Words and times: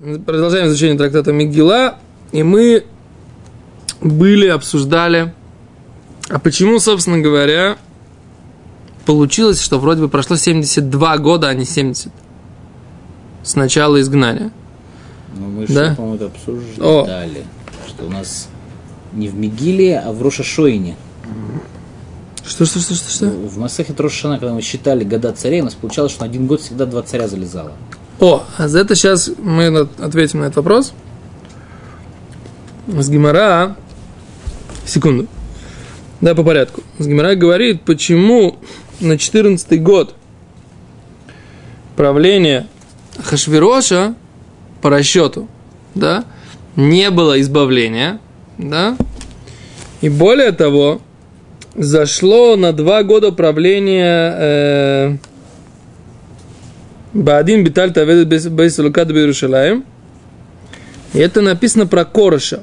Продолжаем 0.00 0.66
изучение 0.66 0.98
трактата 0.98 1.32
Мигила, 1.32 1.98
и 2.32 2.42
мы 2.42 2.84
были, 4.00 4.48
обсуждали, 4.48 5.32
а 6.28 6.40
почему, 6.40 6.80
собственно 6.80 7.20
говоря, 7.20 7.78
получилось, 9.06 9.60
что 9.60 9.78
вроде 9.78 10.02
бы 10.02 10.08
прошло 10.08 10.36
72 10.36 11.18
года, 11.18 11.48
а 11.48 11.54
не 11.54 11.64
70 11.64 12.10
с 13.44 13.54
начала 13.54 14.00
изгнания. 14.00 14.50
Ну, 15.36 15.46
мы 15.46 15.66
Да? 15.68 15.90
же, 15.90 15.94
по-моему, 15.94 16.16
это 16.16 16.26
обсуждали, 16.26 17.44
что 17.86 18.06
у 18.06 18.10
нас 18.10 18.48
не 19.12 19.28
в 19.28 19.36
Мигиле, 19.36 20.00
а 20.00 20.12
в 20.12 20.20
Рошашойне. 20.22 20.96
Что, 22.44 22.64
что, 22.66 22.80
что, 22.80 22.94
что, 22.94 23.10
что? 23.10 23.26
В 23.26 23.58
Масахе 23.58 23.94
Рошашана, 23.96 24.40
когда 24.40 24.54
мы 24.54 24.60
считали 24.60 25.04
года 25.04 25.32
царей, 25.32 25.60
у 25.60 25.64
нас 25.64 25.74
получалось, 25.74 26.10
что 26.10 26.22
на 26.22 26.26
один 26.26 26.48
год 26.48 26.62
всегда 26.62 26.84
два 26.84 27.02
царя 27.02 27.28
залезало. 27.28 27.72
О, 28.20 28.44
а 28.56 28.68
за 28.68 28.80
это 28.80 28.94
сейчас 28.94 29.30
мы 29.38 29.66
ответим 29.98 30.40
на 30.40 30.44
этот 30.44 30.56
вопрос. 30.56 30.92
С 32.86 33.08
Гимара... 33.08 33.76
Секунду. 34.86 35.26
Да, 36.20 36.34
по 36.34 36.44
порядку. 36.44 36.82
С 36.98 37.06
Гимара 37.06 37.34
говорит, 37.34 37.82
почему 37.82 38.58
на 39.00 39.18
14 39.18 39.82
год 39.82 40.14
правления 41.96 42.66
Хашвироша 43.22 44.14
по 44.82 44.90
расчету, 44.90 45.48
да, 45.94 46.24
не 46.76 47.10
было 47.10 47.40
избавления, 47.40 48.20
да, 48.58 48.96
и 50.00 50.08
более 50.08 50.52
того, 50.52 51.00
зашло 51.74 52.56
на 52.56 52.72
два 52.72 53.02
года 53.02 53.32
правления 53.32 54.34
э, 54.36 55.16
Баадин 57.14 57.64
Биталь 57.64 57.92
Тавед 57.92 58.28
Бейс 58.52 58.78
Лукад 58.78 59.10
Иерушалаем. 59.10 59.84
И 61.12 61.18
это 61.18 61.40
написано 61.40 61.86
про 61.86 62.04
Кореша. 62.04 62.62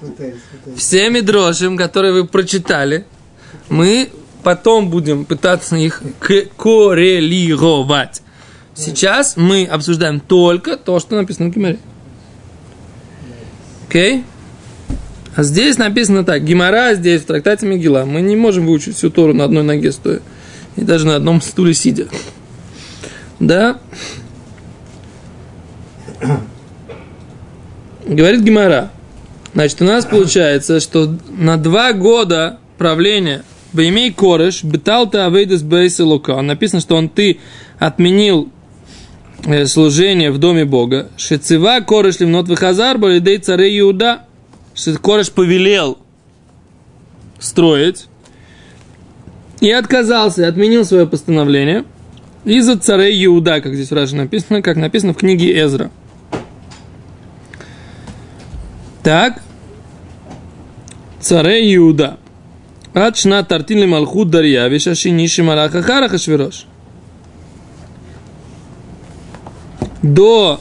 пытаюсь. 0.01 0.35
все 0.77 1.11
мидрошим, 1.11 1.77
которые 1.77 2.13
вы 2.13 2.27
прочитали, 2.27 3.05
мы 3.69 4.09
потом 4.43 4.91
будем 4.91 5.25
пытаться 5.25 5.77
их 5.77 6.03
коррелировать. 6.57 8.23
Сейчас 8.75 9.37
мы 9.37 9.65
обсуждаем 9.65 10.21
только 10.21 10.77
то, 10.77 10.99
что 10.99 11.15
написано 11.15 11.51
в 11.51 11.53
Гимаре. 11.55 11.79
Окей? 13.89 14.25
А 15.37 15.43
здесь 15.43 15.79
написано 15.79 16.25
так. 16.25 16.45
Гимара 16.45 16.95
здесь, 16.95 17.23
в 17.23 17.27
трактате 17.27 17.67
Мегила. 17.67 18.05
Мы 18.05 18.21
не 18.21 18.37
можем 18.37 18.67
выучить 18.67 18.97
всю 18.97 19.11
Тору 19.11 19.35
на 19.35 19.45
одной 19.45 19.63
ноге 19.63 19.93
стоя. 19.93 20.21
И 20.77 20.83
даже 20.83 21.07
на 21.07 21.17
одном 21.17 21.41
стуле 21.41 21.75
сидя. 21.75 22.09
Да? 23.39 23.79
Говорит 28.07 28.43
Гимара. 28.43 28.91
Значит, 29.55 29.81
у 29.83 29.85
нас 29.85 30.05
получается, 30.05 30.81
что 30.81 31.17
на 31.31 31.57
два 31.57 31.93
года 31.93 32.59
правления 32.77 33.45
Баймей 33.73 34.13
Кореш, 34.13 34.63
Бетал 34.63 35.09
ты 35.09 35.19
Авейдес 35.19 35.63
Бейса 35.63 36.05
Лука. 36.05 36.41
Написано, 36.43 36.81
что 36.81 36.97
он 36.97 37.09
ты 37.09 37.39
отменил 37.79 38.51
э, 39.47 39.67
служение 39.67 40.31
в 40.31 40.39
доме 40.39 40.65
Бога. 40.65 41.09
Шецева 41.17 41.81
Кореш 41.81 42.21
Лимнот 42.21 42.49
Вихазар 42.49 42.99
Балидей 42.99 43.39
царей 43.39 43.81
Иуда. 43.81 44.21
Что 44.75 44.99
Кореш 44.99 45.31
повелел 45.31 45.99
строить 47.39 48.07
и 49.61 49.71
отказался, 49.71 50.47
отменил 50.47 50.85
свое 50.85 51.07
постановление 51.07 51.85
из-за 52.45 52.77
царей 52.77 53.25
Иуда, 53.25 53.61
как 53.61 53.75
здесь 53.75 53.93
раньше 53.93 54.17
написано, 54.17 54.63
как 54.63 54.77
написано 54.77 55.15
в 55.15 55.17
книге 55.17 55.59
Эзра. 55.65 55.91
Так, 59.05 59.43
царей 61.21 61.77
Иуда. 61.77 62.17
Ад 62.95 63.17
шна 63.19 63.43
тартин 63.45 63.87
малхут 63.89 64.31
дарьявиш, 64.31 64.87
ашиниши 64.87 65.43
малаха 65.43 65.83
хараха 65.83 66.17
швирош. 66.17 66.65
До 70.03 70.59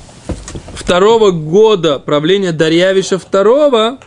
второго 0.74 1.31
года 1.31 2.00
правления 2.00 2.52
Дарьявиша 2.52 3.16
II, 3.16 4.00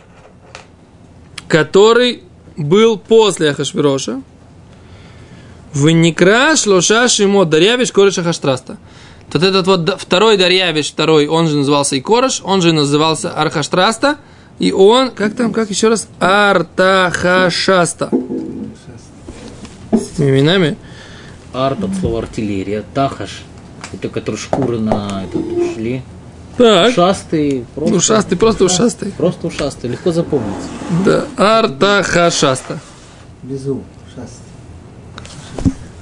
который 1.47 2.23
был 2.57 2.97
после 2.97 3.51
Ахашвироша, 3.51 4.21
в 5.73 5.89
Никра 5.89 6.55
Шлоша 6.55 7.07
Шимо 7.07 7.45
Дарьявиш 7.45 7.91
Кореш 7.91 8.17
Ахаштраста. 8.19 8.77
Вот 9.33 9.43
этот 9.43 9.67
вот 9.67 10.01
второй 10.01 10.37
Дарьявиш, 10.37 10.89
второй, 10.89 11.27
он 11.27 11.47
же 11.47 11.57
назывался 11.57 11.95
и 11.95 12.01
Кореш, 12.01 12.41
он 12.43 12.61
же 12.61 12.71
назывался 12.71 13.31
Архаштраста, 13.31 14.17
и 14.57 14.71
он, 14.71 15.11
как 15.11 15.35
там, 15.35 15.53
как 15.53 15.69
еще 15.69 15.89
раз, 15.89 16.07
Артахашаста. 16.19 18.09
С 19.91 20.13
этими 20.13 20.29
именами. 20.29 20.77
Арт 21.53 21.83
от 21.83 21.95
слова 21.99 22.19
артиллерия. 22.19 22.83
Тахаш. 22.93 23.41
Это 23.93 24.09
которые 24.09 24.39
шкуры 24.39 24.79
на 24.79 25.23
этот 25.23 25.41
ушли. 25.41 26.01
Так, 26.57 26.89
Ушастый. 26.89 27.65
Просто, 27.75 27.95
ушастый, 27.95 28.37
просто 28.37 28.63
ушастый. 28.65 29.11
Просто 29.11 29.47
ушастый. 29.47 29.89
Легко 29.91 30.11
запомнить. 30.11 30.55
Да, 31.05 31.25
Артахашаста. 31.37 32.79
Безу. 33.43 33.83
Шаст. 34.15 34.41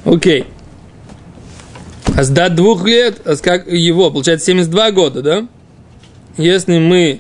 Окей. 0.06 0.46
А 2.16 2.24
с 2.24 2.30
до 2.30 2.50
двух 2.50 2.86
лет, 2.86 3.22
а 3.26 3.36
с 3.36 3.42
как 3.42 3.68
его, 3.68 4.12
получается 4.12 4.46
72 4.48 4.92
года, 4.92 5.22
да? 5.22 5.48
Если 6.38 6.78
мы, 6.80 7.20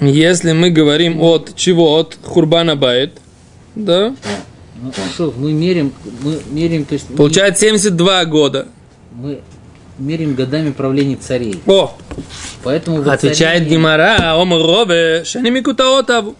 если 0.00 0.52
мы 0.52 0.70
говорим 0.70 1.20
от 1.22 1.54
чего? 1.56 1.98
От 1.98 2.16
Хурбана 2.22 2.76
Байт, 2.76 3.12
да? 3.74 4.14
Ну, 4.80 4.92
что, 5.14 5.32
мы 5.36 5.52
мерим, 5.52 5.92
мы 6.22 6.38
мерим, 6.50 6.84
то 6.84 6.92
есть 6.94 7.06
Получается 7.16 7.60
72 7.64 8.24
года. 8.26 8.68
мы 9.12 9.40
мерим 9.98 10.34
годами 10.34 10.70
правления 10.70 11.16
царей. 11.16 11.60
О, 11.66 11.96
Поэтому 12.62 12.98
отвечает 13.10 13.62
воцарение- 13.62 13.68
Гимара, 13.70 14.40
Омар 14.40 14.60
Робе, 14.60 15.22
Шанимикутаотаву. 15.24 16.36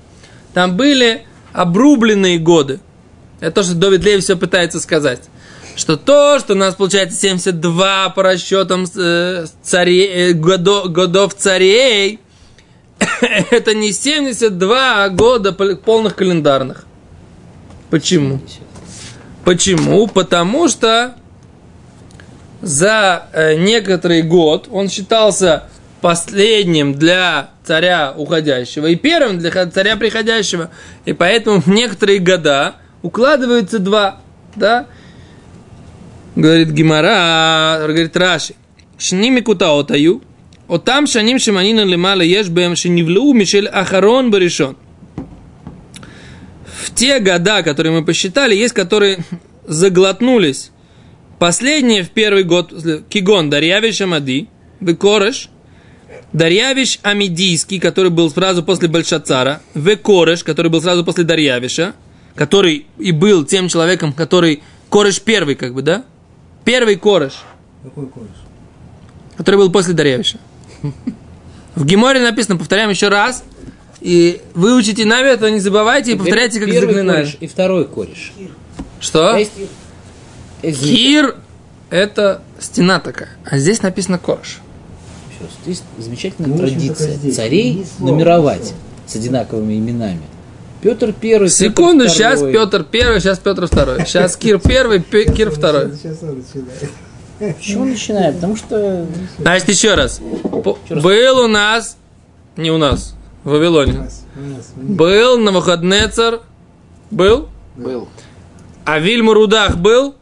Там 0.53 0.77
были 0.77 1.23
обрубленные 1.55 2.39
годы. 2.39 2.81
Это 3.41 3.53
то, 3.57 3.63
что 3.63 3.75
Довид 3.75 4.05
Леви 4.05 4.21
все 4.21 4.37
пытается 4.37 4.81
сказать. 4.81 5.23
Что 5.77 5.99
то, 5.99 6.39
что 6.39 6.55
у 6.55 6.57
нас 6.57 6.75
получается 6.75 7.19
72 7.21 8.09
по 8.11 8.23
расчетам 8.23 8.87
э, 8.97 9.45
царей, 9.63 10.31
э, 10.31 10.33
годо- 10.33 10.89
годов 10.89 11.35
царей, 11.35 12.19
это 13.51 13.75
не 13.75 13.93
72 13.93 15.11
года 15.11 15.53
пол- 15.53 15.77
полных 15.77 16.17
календарных. 16.17 16.87
Почему? 17.91 18.41
Почему? 19.45 20.07
Потому 20.07 20.69
что 20.69 21.15
за 22.63 23.29
э, 23.35 23.57
некоторый 23.57 24.23
год 24.23 24.69
он 24.71 24.89
считался 24.89 25.65
последним 26.01 26.95
для 26.95 27.51
царя 27.65 28.15
уходящего 28.17 28.87
и 28.87 28.95
первым 28.95 29.39
для 29.39 29.67
царя 29.71 29.97
приходящего. 29.97 30.71
И 31.05 31.13
поэтому 31.13 31.61
в 31.61 31.67
некоторые 31.67 32.19
года 32.19 32.77
укладываются 33.03 33.79
два. 33.79 34.21
Да? 34.55 34.87
Говорит 36.37 36.71
Гимара, 36.71 37.79
говорит 37.87 38.17
Раши. 38.17 38.55
Шними 38.99 39.41
кутаотаю. 39.41 40.23
Отам 40.69 41.07
шаним 41.07 41.39
шиманина 41.39 41.85
лемала 41.85 42.21
еш 42.21 42.49
бэм 42.49 42.77
шинивлу 42.77 43.33
мишель 43.33 43.69
ахарон 43.69 44.31
баришон. 44.31 44.77
В 46.67 46.95
те 46.95 47.19
года, 47.21 47.63
которые 47.63 47.93
мы 47.93 48.05
посчитали, 48.05 48.55
есть, 48.55 48.75
которые 48.75 49.19
заглотнулись 49.67 50.71
Последнее 51.39 52.03
в 52.03 52.11
первый 52.11 52.45
год, 52.45 52.73
Кигон, 53.11 53.51
Дарьявиш 53.51 54.01
Амади, 54.01 54.49
Векореш, 54.81 55.51
Дарьявиш 56.33 56.99
Амидийский, 57.03 57.79
который 57.79 58.11
был 58.11 58.31
сразу 58.31 58.63
после 58.63 58.89
Большацара, 58.89 59.61
Векореш, 59.75 60.43
который 60.43 60.71
был 60.71 60.81
сразу 60.81 61.05
после 61.05 61.25
Дарьявиша, 61.25 61.95
который 62.35 62.87
и 62.99 63.13
был 63.13 63.45
тем 63.45 63.69
человеком, 63.69 64.15
который 64.15 64.63
Кореш 64.89 65.21
первый, 65.21 65.57
как 65.57 65.75
бы, 65.75 65.83
да? 65.83 66.05
Первый 66.67 66.97
Кореш, 66.97 67.35
Какой 67.85 68.07
кореш? 68.09 68.29
который 69.39 69.57
был 69.57 69.71
после 69.71 69.95
Дарьявиша. 69.95 70.39
В 71.77 71.85
Геморе 71.85 72.21
написано, 72.21 72.57
повторяем 72.59 72.91
еще 72.91 73.09
раз, 73.09 73.45
и 74.01 74.41
выучите 74.55 75.05
Нави, 75.05 75.29
а 75.31 75.37
то 75.37 75.49
не 75.51 75.61
забывайте 75.61 76.13
и 76.13 76.17
повторяйте, 76.17 76.59
как 76.59 76.69
заклинание. 76.73 77.25
кореш 77.25 77.37
и 77.41 77.47
второй 77.47 77.87
кореш. 77.87 78.33
Что? 78.99 79.37
Есть, 79.37 79.53
замечательно- 80.63 80.91
Кир– 80.91 81.37
это 81.91 82.43
стена 82.59 82.99
такая, 82.99 83.29
а 83.45 83.59
здесь 83.59 83.83
написано 83.83 84.19
раз, 84.19 84.59
Есть 85.67 85.85
замечательная 85.99 86.51
Ну, 86.51 86.59
традиция 86.59 87.15
здесь. 87.15 87.37
царей 87.37 87.87
нумеровать 88.01 88.73
с 89.07 89.15
одинаковыми 89.15 89.75
именами. 89.79 90.23
Петр 90.87 91.13
первый. 91.13 91.49
Секунду, 91.49 92.05
Петр 92.05 92.15
сейчас 92.15 92.35
второй. 92.37 92.53
Петр 92.53 92.85
первый, 92.85 93.21
сейчас 93.21 93.39
Петр 93.41 93.67
второй. 93.67 94.07
Сейчас 94.07 94.37
Кир 94.37 94.61
первый, 94.61 95.01
Пе- 95.01 95.25
Кир 95.25 95.51
второй. 95.51 95.91
Сейчас 95.97 96.23
он 96.23 96.39
начинает. 96.39 97.57
Почему 97.57 97.85
начинаем? 97.87 98.35
Потому 98.37 98.55
что 98.57 99.07
Значит, 99.37 99.69
еще 99.69 99.95
раз. 99.95 100.21
Был 100.21 101.39
у 101.41 101.49
нас, 101.49 101.97
не 102.57 102.71
у 102.71 102.79
нас, 102.79 103.15
в 103.43 103.49
У 103.49 103.51
Вавилоне. 103.51 103.95
нас, 103.95 104.25
у 104.37 104.41
нас, 104.49 104.73
у 104.77 104.81
них. 104.81 104.97
Был 104.97 105.39
на 105.41 105.51
выходнецер. 105.51 106.41
Был? 107.11 107.49
был. 107.75 108.09
А 108.85 109.01
Вильмурудах 109.01 109.79
был? 109.79 110.15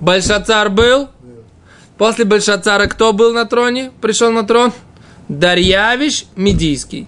Большацар 0.00 0.70
был? 0.70 1.08
После 1.98 2.24
Большацара 2.24 2.88
кто 2.88 3.12
был 3.12 3.32
на 3.32 3.44
троне? 3.44 3.92
Пришел 4.00 4.32
на 4.32 4.42
трон? 4.44 4.72
Дарьявиш 5.28 6.24
Медийский. 6.34 7.06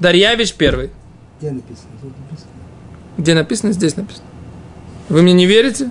Дарьявиш 0.00 0.52
первый. 0.52 0.90
Где 1.38 1.52
написано? 1.52 1.88
Тут 2.02 2.12
написано. 2.18 2.50
Где 3.16 3.34
написано? 3.34 3.72
Здесь 3.72 3.96
написано. 3.96 4.26
Вы 5.08 5.22
мне 5.22 5.32
не 5.32 5.46
верите? 5.46 5.90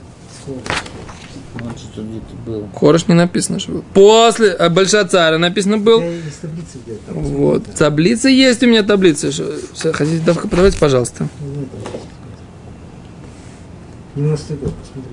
Хорош 2.75 3.07
не 3.07 3.15
написано, 3.15 3.59
что 3.59 3.71
был. 3.71 3.83
После 3.93 4.51
а, 4.51 4.69
Большацара 4.69 5.37
написано 5.37 5.77
был. 5.77 6.03
Таблицы 6.41 6.79
Вот. 7.07 7.63
Таблица 7.75 8.29
есть 8.29 8.63
у 8.63 8.67
меня 8.67 8.83
таблица. 8.83 9.31
Хотите, 9.31 10.21
давайте, 10.25 10.49
подавайте, 10.49 10.77
пожалуйста. 10.77 11.23
да. 11.23 11.29
Ну. 11.39 11.67
90 14.15 14.53
год, 14.55 14.73
посмотри. 14.73 15.11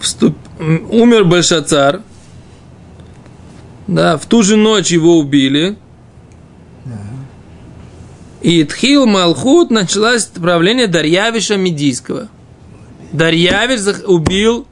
Вступ... 0.00 0.36
Умер 0.58 1.24
Большацар. 1.24 2.02
Да, 3.86 4.16
в 4.16 4.26
ту 4.26 4.42
же 4.42 4.56
ночь 4.56 4.90
его 4.90 5.18
убили. 5.18 5.76
И 8.44 8.62
Тхил 8.64 9.06
Малхут 9.06 9.70
началось 9.70 10.26
правление 10.26 10.86
Дарьявиша 10.86 11.56
Медийского. 11.56 12.28
Дарьявиш 13.10 14.04
убил 14.06 14.66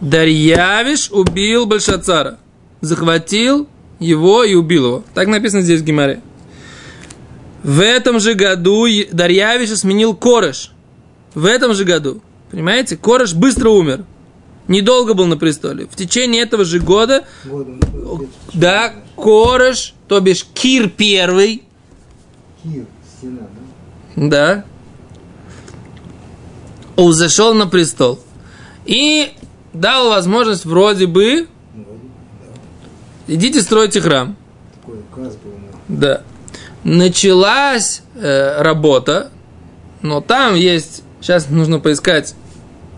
Дарьявиш 0.00 1.12
убил 1.12 1.66
Большацара. 1.66 2.38
Захватил 2.80 3.68
его 4.00 4.42
и 4.42 4.56
убил 4.56 4.84
его. 4.86 5.04
Так 5.14 5.28
написано 5.28 5.62
здесь 5.62 5.80
в 5.80 5.84
Гимаре. 5.84 6.22
В 7.62 7.80
этом 7.80 8.18
же 8.18 8.34
году 8.34 8.88
Дарьявиша 9.12 9.76
сменил 9.76 10.12
Кореш. 10.12 10.72
В 11.34 11.44
этом 11.44 11.72
же 11.74 11.84
году. 11.84 12.20
Понимаете? 12.50 12.96
Кореш 12.96 13.32
быстро 13.32 13.68
умер. 13.68 14.04
Недолго 14.68 15.14
был 15.14 15.26
на 15.26 15.36
престоле. 15.36 15.86
В 15.86 15.94
течение 15.94 16.42
этого 16.42 16.64
же 16.64 16.80
года, 16.80 17.24
Годом, 17.44 17.78
где-то 17.78 18.28
да, 18.52 18.92
Кореш, 19.16 19.94
то 20.08 20.20
бишь 20.20 20.44
Кир 20.54 20.88
первый, 20.88 21.62
Киев, 22.62 22.86
стена, 23.16 23.46
да? 24.16 24.64
да, 26.96 27.02
взошел 27.02 27.54
на 27.54 27.66
престол. 27.68 28.18
И 28.84 29.32
дал 29.72 30.08
возможность 30.08 30.64
вроде 30.64 31.06
бы, 31.06 31.48
Ну, 31.74 31.84
идите 33.28 33.62
стройте 33.62 34.00
храм. 34.00 34.36
Такой 34.74 34.98
указ 34.98 35.36
был. 35.36 35.52
ну. 35.88 35.96
Да. 35.96 36.22
Началась 36.82 38.02
э, 38.14 38.62
работа, 38.62 39.30
но 40.02 40.20
там 40.20 40.54
есть, 40.54 41.02
сейчас 41.20 41.48
нужно 41.50 41.80
поискать, 41.80 42.34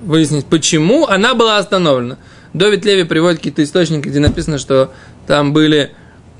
выяснить, 0.00 0.46
почему 0.46 1.06
она 1.06 1.34
была 1.34 1.58
остановлена. 1.58 2.18
Довид 2.54 2.84
Леви 2.84 3.04
приводит 3.04 3.38
какие-то 3.38 3.62
источники, 3.62 4.08
где 4.08 4.20
написано, 4.20 4.58
что 4.58 4.92
там 5.26 5.52
были 5.52 5.92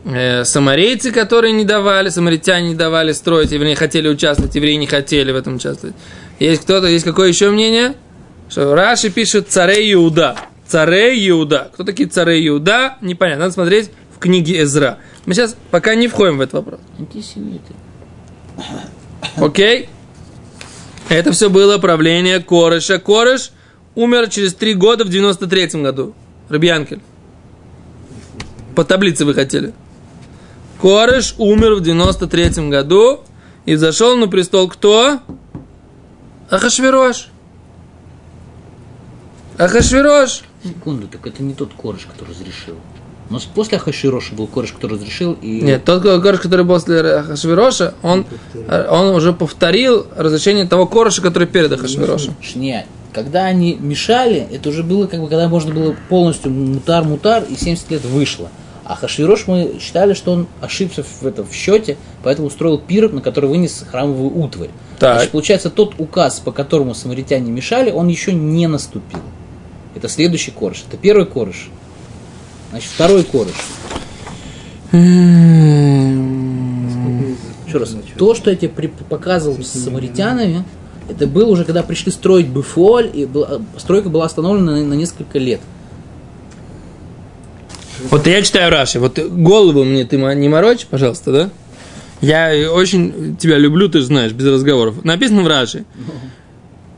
э, 0.05 0.45
самарейцы, 0.45 1.13
которые 1.13 1.53
не 1.53 1.65
давали, 1.65 2.09
самаритяне 2.09 2.71
не 2.71 2.75
давали 2.75 3.13
строить, 3.13 3.53
евреи 3.53 3.75
хотели 3.75 4.09
участвовать, 4.09 4.55
евреи 4.55 4.75
не 4.75 4.87
хотели 4.87 5.33
в 5.33 5.37
этом 5.37 5.57
участвовать. 5.57 5.95
Есть 6.39 6.63
кто-то, 6.63 6.87
есть 6.87 7.05
какое 7.05 7.29
еще 7.29 7.51
мнение? 7.51 7.95
Что 8.49 8.75
Раши 8.75 9.11
пишет 9.11 9.49
царей 9.51 9.93
Иуда. 9.95 10.37
Царей 10.67 11.29
Иуда. 11.31 11.71
Кто 11.75 11.85
такие 11.85 12.09
царей 12.09 12.47
Иуда? 12.49 12.97
Непонятно. 13.01 13.45
Надо 13.45 13.55
смотреть 13.55 13.91
в 14.15 14.19
книге 14.19 14.63
Эзра. 14.63 14.99
Мы 15.27 15.35
сейчас 15.35 15.57
пока 15.71 15.95
не 15.95 16.09
входим 16.09 16.39
в 16.39 16.41
этот 16.41 16.55
вопрос. 16.55 16.81
Антисемиты. 16.99 17.75
Окей? 19.37 19.89
Это 21.09 21.33
все 21.33 21.49
было 21.49 21.79
правление 21.79 22.41
Кореша. 22.41 22.99
Кореш 22.99 23.53
умер 23.95 24.29
через 24.29 24.55
три 24.55 24.75
года 24.75 25.05
в 25.05 25.09
93 25.09 25.83
году. 25.83 26.15
Рабьянкель. 26.49 27.01
По 28.75 28.85
таблице 28.85 29.25
вы 29.25 29.35
хотели. 29.35 29.75
Кореш 30.81 31.35
умер 31.39 31.75
в 31.75 31.81
93 31.81 32.69
году 32.69 33.21
и 33.65 33.75
зашел 33.75 34.17
на 34.17 34.29
престол 34.29 34.69
кто? 34.69 35.21
Ахашвирош. 36.51 37.29
Ахашвирош. 39.57 40.43
Секунду, 40.63 41.09
так 41.09 41.27
это 41.27 41.43
не 41.43 41.55
тот 41.55 41.73
кореш, 41.75 42.07
который 42.07 42.31
разрешил. 42.31 42.77
Но 43.31 43.39
после 43.55 43.79
Ахашироша 43.79 44.35
был 44.35 44.47
кореш, 44.47 44.73
который 44.73 44.95
разрешил, 44.95 45.37
и 45.41 45.61
Нет, 45.61 45.85
тот 45.85 46.03
кореш, 46.03 46.41
который 46.41 46.65
после 46.65 47.01
Ахашвироша, 47.01 47.95
он, 48.03 48.25
он 48.69 49.15
уже 49.15 49.33
повторил 49.33 50.07
разрешение 50.17 50.67
того 50.67 50.87
кореша, 50.87 51.21
который 51.21 51.47
перед 51.47 51.71
Ахашвирошем. 51.73 52.35
Шня. 52.41 52.87
Когда 53.13 53.45
они 53.45 53.75
мешали, 53.75 54.47
это 54.51 54.69
уже 54.69 54.83
было, 54.83 55.07
как 55.07 55.21
бы, 55.21 55.29
когда 55.29 55.49
можно 55.49 55.75
было 55.75 55.97
полностью 56.09 56.53
мутар-мутар, 56.53 57.45
и 57.49 57.57
70 57.57 57.91
лет 57.91 58.05
вышло. 58.05 58.49
А 58.85 58.95
Хашвирош 58.95 59.47
мы 59.47 59.77
считали, 59.81 60.15
что 60.15 60.33
он 60.33 60.47
ошибся 60.63 61.03
в, 61.03 61.27
это, 61.27 61.45
в 61.45 61.53
счете, 61.53 61.99
поэтому 62.23 62.49
устроил 62.49 62.79
пир, 62.79 63.13
на 63.13 63.21
который 63.21 63.51
вынес 63.51 63.85
храмовую 63.91 64.35
утварь. 64.43 64.71
Так. 64.99 65.17
Значит, 65.17 65.33
получается, 65.33 65.69
тот 65.69 65.95
указ, 65.99 66.41
по 66.41 66.53
которому 66.53 66.95
самаритяне 66.95 67.51
мешали, 67.51 67.91
он 67.91 68.09
еще 68.09 68.33
не 68.33 68.67
наступил. 68.67 69.21
Это 69.95 70.09
следующий 70.09 70.53
корыш. 70.53 70.85
Это 70.89 70.97
первый 70.97 71.27
корыш. 71.27 71.69
Значит, 72.71 72.91
второй 72.91 73.25
корыш. 73.25 73.55
Еще 77.67 77.79
раз, 77.79 77.95
то, 78.17 78.35
что 78.35 78.51
я 78.51 78.57
тебе 78.57 78.71
показывал 79.09 79.63
с 79.63 79.69
самаритянами, 79.69 80.65
это 81.09 81.27
было 81.27 81.51
уже, 81.51 81.65
когда 81.65 81.83
пришли 81.83 82.11
строить 82.13 82.47
Бефоль, 82.47 83.11
и 83.13 83.25
была- 83.27 83.61
стройка 83.77 84.09
была 84.09 84.27
остановлена 84.27 84.73
на, 84.73 84.85
на 84.85 84.95
несколько 84.95 85.39
лет. 85.39 85.61
Вот 88.11 88.27
я 88.27 88.43
читаю 88.43 88.71
Раши. 88.71 89.01
Вот 89.01 89.19
голову 89.19 89.85
мне 89.85 90.05
ты 90.05 90.17
не 90.17 90.49
морочь, 90.49 90.87
пожалуйста, 90.87 91.33
да? 91.33 91.51
Я 92.21 92.73
очень 92.73 93.37
тебя 93.37 93.59
люблю, 93.59 93.89
ты 93.89 94.01
же 94.01 94.07
знаешь, 94.07 94.33
без 94.33 94.47
разговоров. 94.47 95.05
Написано 95.05 95.43
в 95.43 95.47
Раши. 95.49 95.85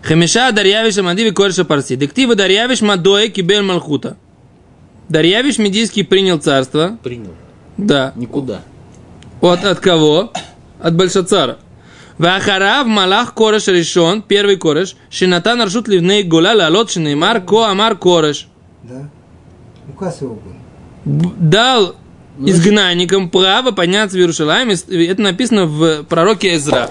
Хамиша 0.02 0.50
Дарьявиша 0.52 1.02
Мадиви 1.02 1.30
Кореша 1.30 1.64
Парси. 1.64 1.96
Дектива 1.96 2.34
Дарьявиш 2.34 2.80
Мадоя 2.80 3.28
Кибель 3.28 3.62
Малхута. 3.62 4.16
Дарьявеш 5.10 5.58
Медийский 5.58 6.04
принял 6.04 6.38
царство. 6.38 6.96
Принял. 7.02 7.34
Да. 7.76 8.12
Никуда. 8.16 8.62
От, 9.40 9.64
от 9.64 9.80
кого? 9.80 10.32
От 10.80 10.94
Бельшацара. 10.96 11.58
ואחריו 12.16 12.86
מלך 12.86 13.34
כורש 13.34 13.66
הראשון, 13.66 14.22
первый 14.22 14.56
Кореш, 14.56 14.94
שנתן 15.10 15.60
הרשות 15.62 15.88
לבני 15.88 16.22
גולה 16.22 16.52
לעלות 16.54 16.90
שנאמר 16.90 17.40
כה 17.40 17.64
אמר 17.66 17.96
כורש. 17.96 18.46
Да? 18.84 19.08
Указ 19.88 20.20
его 20.20 20.34
был. 20.34 20.52
Б- 21.04 21.34
дал 21.38 21.96
изгнанникам 22.38 23.30
право 23.30 23.72
подняться 23.72 24.16
в 24.16 24.20
Иерусалим. 24.20 24.70
Это 24.70 25.22
написано 25.22 25.66
в 25.66 26.04
пророке 26.04 26.54
Эзра. 26.54 26.88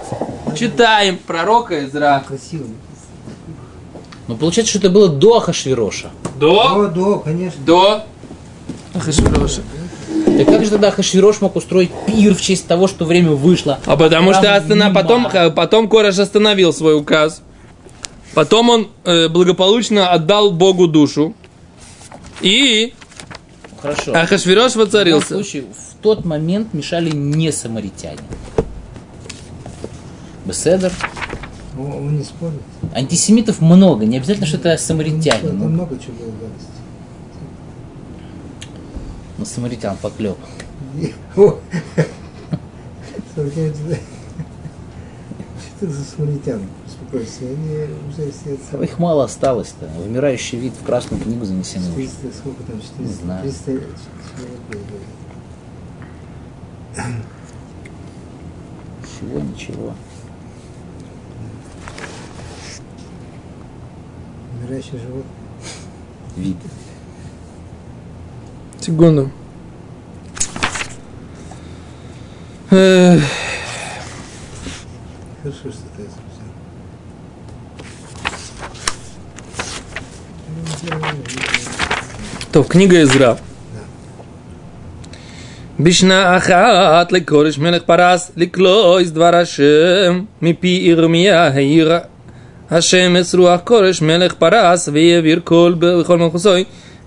Читаем 0.58 1.18
пророка 1.26 1.86
Эзра. 1.86 2.22
Красиво. 2.28 2.66
Но 4.30 4.36
получается, 4.36 4.70
что 4.70 4.78
это 4.78 4.92
было 4.92 5.10
до 5.10 5.38
Ахашвироша. 5.38 6.12
До? 6.40 6.62
О, 6.62 6.86
да, 6.86 7.18
конечно. 7.24 7.60
До? 7.66 8.04
Ахашвироша. 8.94 9.62
Так 10.38 10.46
как 10.46 10.64
же 10.64 10.70
тогда 10.70 10.90
Ахашвирош 10.90 11.42
мог 11.42 11.56
устроить 11.56 11.90
пир 12.06 12.36
в 12.36 12.40
честь 12.42 12.68
того, 12.68 12.88
что 12.88 13.06
время 13.06 13.32
вышло? 13.32 13.80
А 13.88 13.98
потому 13.98 14.32
что. 14.36 14.64
Нима. 14.70 14.94
потом, 14.94 15.26
ха- 15.28 15.50
потом 15.50 15.90
Кореш 15.90 16.20
остановил 16.20 16.72
свой 16.74 16.96
указ. 16.96 17.42
Потом 18.36 18.70
он 18.70 18.88
э, 19.04 19.30
благополучно 19.30 20.12
отдал 20.12 20.52
Богу 20.52 20.88
душу. 20.88 21.34
И 22.42 22.94
Хорошо. 23.82 24.14
Ахашвирош 24.14 24.74
В 24.74 24.76
любом 24.76 24.86
воцарился. 24.86 25.28
случае, 25.30 25.64
в 25.64 26.04
тот 26.04 26.24
момент 26.24 26.76
мешали 26.76 27.10
не 27.10 27.52
самаритяне. 27.52 28.20
Беседер. 30.46 30.92
Он, 31.80 31.92
он 31.94 32.18
не 32.18 32.24
спорит. 32.24 32.60
Антисемитов 32.94 33.62
много, 33.62 34.06
не 34.06 34.18
обязательно, 34.18 34.46
что 34.46 34.58
это 34.58 34.78
самаритяне. 34.78 35.50
там 35.50 35.60
Ну, 35.60 35.70
много 35.70 35.98
чего 35.98 36.14
было 36.16 36.32
гадости. 36.32 36.68
На 39.38 39.46
самаритян 39.46 39.96
поклеп. 40.02 40.38
Что 41.34 41.62
это 45.82 45.94
за 45.94 46.04
самаритян? 46.04 46.62
Успокойся, 46.86 47.44
они 47.44 47.88
уже 48.10 48.32
все 48.32 48.56
отца. 48.56 48.84
Их 48.84 49.00
мало 49.00 49.24
осталось-то. 49.24 49.88
Вымирающий 49.98 50.60
вид 50.60 50.74
в 50.74 50.84
красную 50.84 51.24
книгу 51.24 51.46
занесены 51.46 51.86
уже. 51.86 52.08
400, 52.08 52.38
сколько 52.38 52.64
там, 52.64 52.82
400? 52.82 53.02
Не 53.02 53.14
знаю. 53.14 53.42
300 53.44 53.66
человек 53.66 54.60
было. 54.68 55.00
Всего 59.06 59.40
ничего. 59.40 59.94
Умирающий 64.61 64.99
живот. 64.99 65.25
Вид. 66.37 66.57
Секунду. 68.81 69.31
Эх, 72.71 73.23
Хорошо, 75.43 75.71
что 75.71 75.83
ты 75.97 76.03
это 76.03 76.19
взял. 80.83 81.01
טוב, 82.53 82.69
книга 82.69 83.03
Изра. 83.03 83.37
בשנה 85.81 86.37
אחת 86.37 87.13
לקורש 87.13 87.59
מלך 87.59 87.83
פרס 87.83 88.31
לקלויס 88.37 89.11
דבר 89.11 89.37
השם 89.37 90.25
מפי 90.43 90.83
ירמיה 90.85 91.47
העיר 91.47 91.93
השם 92.71 93.17
את 93.21 93.35
רוח 93.35 93.61
כורש 93.65 94.03
מלך 94.03 94.35
פרס 94.35 94.89
ויעביר 94.93 95.41
כל 95.45 95.75
בכל 95.79 96.19
מלכוסוי 96.19 96.65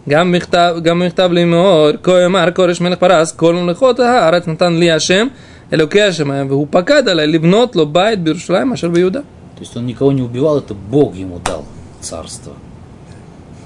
גם 0.09 0.31
מכתב, 0.31 0.75
גם 0.83 0.99
מכתב 0.99 1.29
לאמור 1.31 1.89
כה 2.03 2.25
אמר 2.25 2.51
כורש 2.55 2.81
מלך 2.81 2.99
פרס 2.99 3.31
כל 3.31 3.55
מלכות 3.55 3.99
הארץ 3.99 4.47
נתן 4.47 4.73
לי 4.73 4.91
השם 4.91 5.27
אלוקי 5.73 6.01
השמיים 6.01 6.47
והוא 6.49 6.67
פקד 6.69 7.07
עלי 7.09 7.27
לבנות 7.27 7.75
לו 7.75 7.85
בית 7.85 8.23
בירושלים 8.23 8.73
אשר 8.73 8.89
ביהודה 8.89 9.19
То 9.57 9.63
есть 9.63 9.75
он 9.75 9.87
никого 9.87 10.11
не 10.11 10.21
убивал, 10.21 10.59
это 10.59 10.75
Бог 10.75 11.15
ему 11.15 11.39
дал 11.39 11.65
царство. 11.99 12.53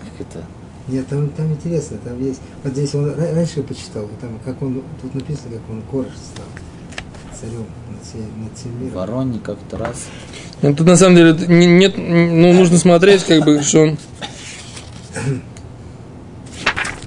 Как 0.04 0.26
это? 0.26 0.40
Нет, 0.88 1.06
там, 1.10 1.28
там 1.32 1.52
интересно, 1.52 1.98
там 2.02 2.18
есть. 2.26 2.42
Вот 2.64 2.72
здесь 2.72 2.96
он 2.96 3.10
ра- 3.10 3.36
раньше 3.36 3.56
я 3.58 3.64
почитал, 3.64 4.08
там 4.22 4.40
как 4.46 4.62
он 4.62 4.82
тут 5.02 5.14
написано, 5.14 5.50
как 5.56 5.70
он 5.70 5.82
кореш 5.92 6.14
стал 6.32 6.46
царем 7.38 7.66
над 7.92 8.02
всем, 8.06 8.44
над 8.44 8.58
всем 8.58 8.72
миром. 8.82 8.94
Вороний 8.94 9.40
как-то 9.44 9.78
раз. 9.78 10.06
Ну, 10.63 10.75
Тут 10.75 10.87
на 10.87 10.97
самом 10.97 11.17
деле 11.17 11.37
не- 11.49 11.67
нет, 11.67 11.95
ну 11.99 12.53
нужно 12.53 12.79
смотреть, 12.79 13.25
как 13.25 13.45
бы, 13.45 13.63
что 13.63 13.81
он. 13.83 13.99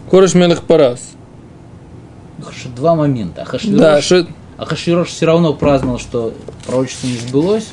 Кореш 0.10 0.34
Мелех 0.34 0.64
Парас. 0.64 1.02
Два 2.76 2.96
момента. 2.96 3.42
Ахашвирош, 3.42 4.10
Да, 4.10 4.26
Ахашвирош 4.58 5.10
все 5.10 5.26
равно 5.26 5.54
праздновал, 5.54 6.00
что 6.00 6.34
пророчество 6.66 7.08
не 7.08 7.18
сбылось, 7.18 7.68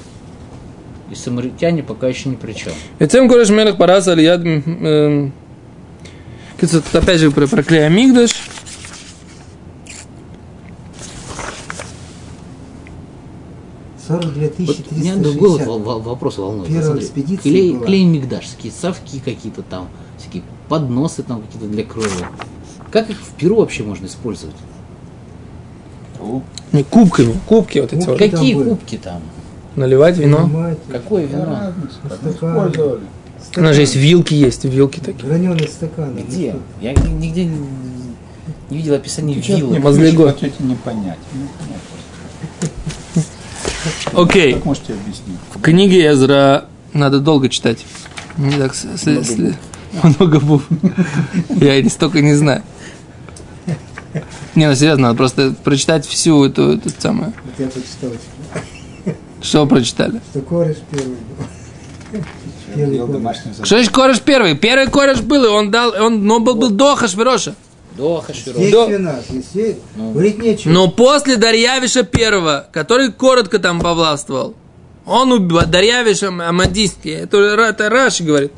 и 1.10 1.14
самаритяне 1.14 1.82
пока 1.82 2.08
еще 2.08 2.28
ни 2.28 2.34
при 2.34 2.52
чем. 2.52 2.72
Этим 2.98 3.28
Кореш 3.28 3.50
Мелех 3.50 3.76
Парас 3.76 4.08
Алияд. 4.08 4.40
эм, 4.44 5.32
Тут 6.58 6.82
опять 6.94 7.20
же 7.20 7.30
про, 7.30 7.46
про 7.46 7.62
Клея 7.62 7.88
Мигдаш. 7.88 8.30
Сорок 14.22 14.34
две 14.34 14.46
Вот 14.48 14.56
тысячи 14.56 14.84
меня 14.94 15.16
другой 15.16 15.64
вопрос 16.00 16.38
волнует. 16.38 16.68
Первая 16.68 16.98
экспедиция 17.00 17.42
клей, 17.42 17.72
была. 17.74 17.86
клей 17.86 18.04
мигдаш, 18.04 18.44
всякие 18.44 18.72
совки 18.72 19.20
какие-то 19.20 19.62
там, 19.62 19.88
всякие 20.18 20.42
подносы 20.68 21.22
там 21.22 21.42
какие-то 21.42 21.68
для 21.68 21.84
крови. 21.84 22.08
Как 22.90 23.10
их 23.10 23.18
в 23.20 23.30
Перу 23.34 23.56
вообще 23.56 23.82
можно 23.82 24.06
использовать? 24.06 24.56
Не, 26.72 26.82
кубками. 26.84 27.34
Кубки 27.46 27.78
вот 27.78 27.92
эти 27.92 28.04
Кубки. 28.04 28.08
вот. 28.10 28.18
там 28.18 28.30
Какие 28.30 28.54
были? 28.54 28.68
кубки 28.70 28.96
там? 28.96 29.22
Наливать 29.76 30.16
вино. 30.16 30.38
Понимаете? 30.44 30.80
Какое 30.90 31.26
вино? 31.26 31.72
Стакан. 32.32 32.72
У 33.56 33.60
нас 33.60 33.74
же 33.74 33.82
есть 33.82 33.96
вилки, 33.96 34.34
есть 34.34 34.64
вилки 34.64 34.98
такие. 35.00 35.24
Граненые 35.28 35.68
стаканы. 35.68 36.20
Где? 36.20 36.56
Я 36.80 36.92
ни- 36.94 37.08
нигде 37.10 37.44
не, 37.44 37.58
не 38.70 38.76
видел 38.78 38.94
описания 38.94 39.34
вилок. 39.34 39.78
Мозлего. 39.78 40.32
Хотите 40.32 40.54
не 40.64 40.74
понять. 40.74 41.18
Не 41.34 41.46
понять 41.58 41.80
Окей. 44.14 44.54
Как 44.54 44.64
можете 44.64 44.92
объяснить? 44.94 45.38
В 45.54 45.60
книге 45.60 46.10
Эзра 46.12 46.66
надо 46.92 47.20
долго 47.20 47.48
читать. 47.48 47.84
Не 48.36 48.56
так, 48.58 48.74
с- 48.74 48.84
с- 48.96 49.04
с- 49.26 49.54
много 50.18 50.40
букв. 50.40 50.66
Я 51.50 51.80
не 51.82 51.88
столько 51.88 52.20
не 52.20 52.34
знаю. 52.34 52.62
Не, 54.54 54.68
ну 54.68 54.74
серьезно, 54.74 55.08
надо 55.08 55.16
просто 55.16 55.54
прочитать 55.64 56.06
всю 56.06 56.44
эту, 56.44 56.72
эту 56.72 56.88
самую. 56.98 57.32
Вот 57.44 57.54
я 57.58 57.66
прочитал, 57.66 58.10
Что 59.42 59.62
вы 59.62 59.68
прочитали? 59.68 60.20
что 60.30 60.40
кореш 60.40 60.76
первый 60.90 61.16
был. 62.14 62.24
Что 63.62 63.76
значит 63.76 63.90
кореш 63.92 64.20
первый? 64.20 64.54
Первый 64.56 64.86
кореш 64.88 65.20
был, 65.20 65.44
и 65.44 65.48
он 65.48 65.70
дал, 65.70 65.92
он, 65.98 66.24
но 66.26 66.40
был, 66.40 66.54
был 66.54 66.70
до 66.70 66.96
Хашвироша. 66.96 67.54
До 67.96 68.20
есть. 69.54 69.78
Ну. 69.96 70.12
Говорить 70.12 70.38
нечего. 70.38 70.72
Но 70.72 70.88
после 70.88 71.36
Дарьявиша 71.36 72.02
первого, 72.02 72.68
который 72.72 73.12
коротко 73.12 73.58
там 73.58 73.80
повластвовал, 73.80 74.54
он 75.06 75.32
убил 75.32 75.60
Дарьявиш 75.66 76.22
Ам- 76.24 76.40
Амадийский, 76.40 77.12
это, 77.12 77.38
это 77.38 77.88
Раши 77.88 78.24
говорит. 78.24 78.52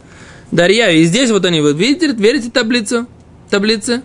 Дарьявиш, 0.51 1.01
и 1.01 1.05
здесь 1.05 1.31
вот 1.31 1.45
они, 1.45 1.61
вот 1.61 1.77
видите, 1.77 2.13
верите 2.13 2.51
таблицу? 2.51 3.07
Таблицы? 3.51 4.03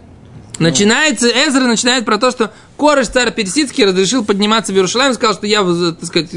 Начинается, 0.60 1.28
Эзра 1.28 1.62
начинает 1.62 2.06
про 2.06 2.18
то, 2.18 2.30
что 2.30 2.52
Кореш, 2.78 3.08
царь 3.08 3.32
персидский, 3.34 3.86
разрешил 3.86 4.24
подниматься 4.24 4.72
в 4.72 4.76
Иерушалаем, 4.76 5.14
сказал, 5.14 5.34
что 5.34 5.48
я, 5.48 5.64
так 5.64 6.06
сказать, 6.06 6.30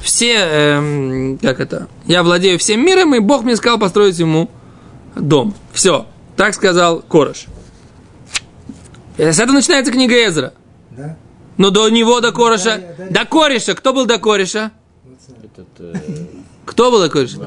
все, 0.00 0.34
эм, 0.36 1.38
как 1.38 1.60
это, 1.60 1.88
я 2.06 2.22
владею 2.22 2.58
всем 2.58 2.84
миром, 2.84 3.14
и 3.14 3.18
Бог 3.18 3.44
мне 3.44 3.56
сказал 3.56 3.78
построить 3.78 4.18
ему 4.18 4.50
дом. 5.14 5.54
Все. 5.72 6.06
Так 6.36 6.54
сказал 6.54 7.00
Кореш. 7.00 7.46
И 9.18 9.22
с 9.22 9.38
этого 9.38 9.56
начинается 9.56 9.92
книга 9.92 10.14
Эзра. 10.14 10.52
Да? 10.96 11.16
Но 11.56 11.70
до 11.70 11.88
него, 11.88 12.20
до 12.20 12.32
Кореша, 12.32 12.78
Да, 12.98 13.04
да. 13.04 13.20
до 13.24 13.24
Кореша, 13.28 13.74
кто 13.74 13.92
был 13.92 14.06
до 14.06 14.18
Кореша? 14.18 14.70
Этот, 15.42 15.68
э, 15.78 15.94
Кто 16.64 16.90
был 16.90 17.00
до 17.00 17.08
Кореша? 17.08 17.38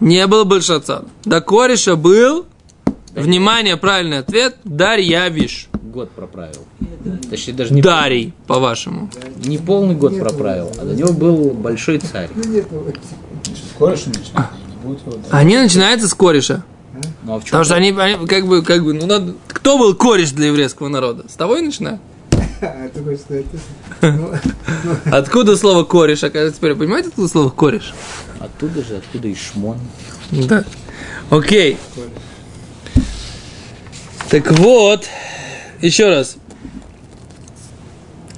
Не 0.00 0.26
было 0.26 0.44
Большацара. 0.44 1.06
До 1.24 1.40
Кореша 1.40 1.96
был, 1.96 2.46
внимание, 3.14 3.76
правильный 3.78 4.18
ответ, 4.18 4.56
Дарьявиш. 4.64 5.68
Год 5.72 6.10
проправил. 6.10 6.66
Точнее, 7.30 7.54
даже 7.54 7.72
не, 7.72 7.80
Дарий, 7.80 8.34
по-вашему. 8.46 9.10
не 9.42 9.56
полный 9.56 9.94
год 9.94 10.12
Нет, 10.12 10.22
проправил, 10.22 10.70
а 10.78 10.84
до 10.84 10.94
него 10.94 11.12
был 11.14 11.50
большой 11.50 11.98
царь. 11.98 12.28
Ну, 12.34 12.42
ну, 12.70 12.84
Если 13.46 13.64
скоро 13.74 13.96
что 13.96 14.10
начинать, 14.10 15.44
не 15.44 15.56
начинаются 15.56 16.06
с 16.08 16.14
Кореша. 16.14 16.62
Ну 17.24 17.34
а 17.34 17.40
в 17.40 17.44
чем? 17.44 17.50
Потому 17.50 17.64
что 17.64 17.74
они, 17.74 17.90
они 17.90 18.26
как 18.26 18.46
бы, 18.46 18.62
как 18.62 18.84
бы, 18.84 18.92
ну 18.92 19.06
надо... 19.06 19.34
Кто 19.48 19.78
был 19.78 19.94
кореш 19.94 20.30
для 20.30 20.48
еврейского 20.48 20.88
народа? 20.88 21.24
С 21.28 21.34
того 21.34 21.56
и 21.56 21.62
ну, 21.62 21.70
ну, 24.02 24.34
Откуда 25.12 25.56
слово 25.56 25.84
кореш? 25.84 26.24
Оказывается, 26.24 26.58
теперь 26.58 26.74
понимаете, 26.74 27.08
откуда 27.08 27.28
слово 27.28 27.50
кореш? 27.50 27.94
Оттуда 28.40 28.84
же, 28.84 28.96
откуда 28.96 29.28
и 29.28 29.34
шмон. 29.34 29.78
Да. 30.30 30.64
Окей. 31.30 31.78
Так 34.30 34.50
вот, 34.52 35.06
еще 35.80 36.08
раз. 36.08 36.36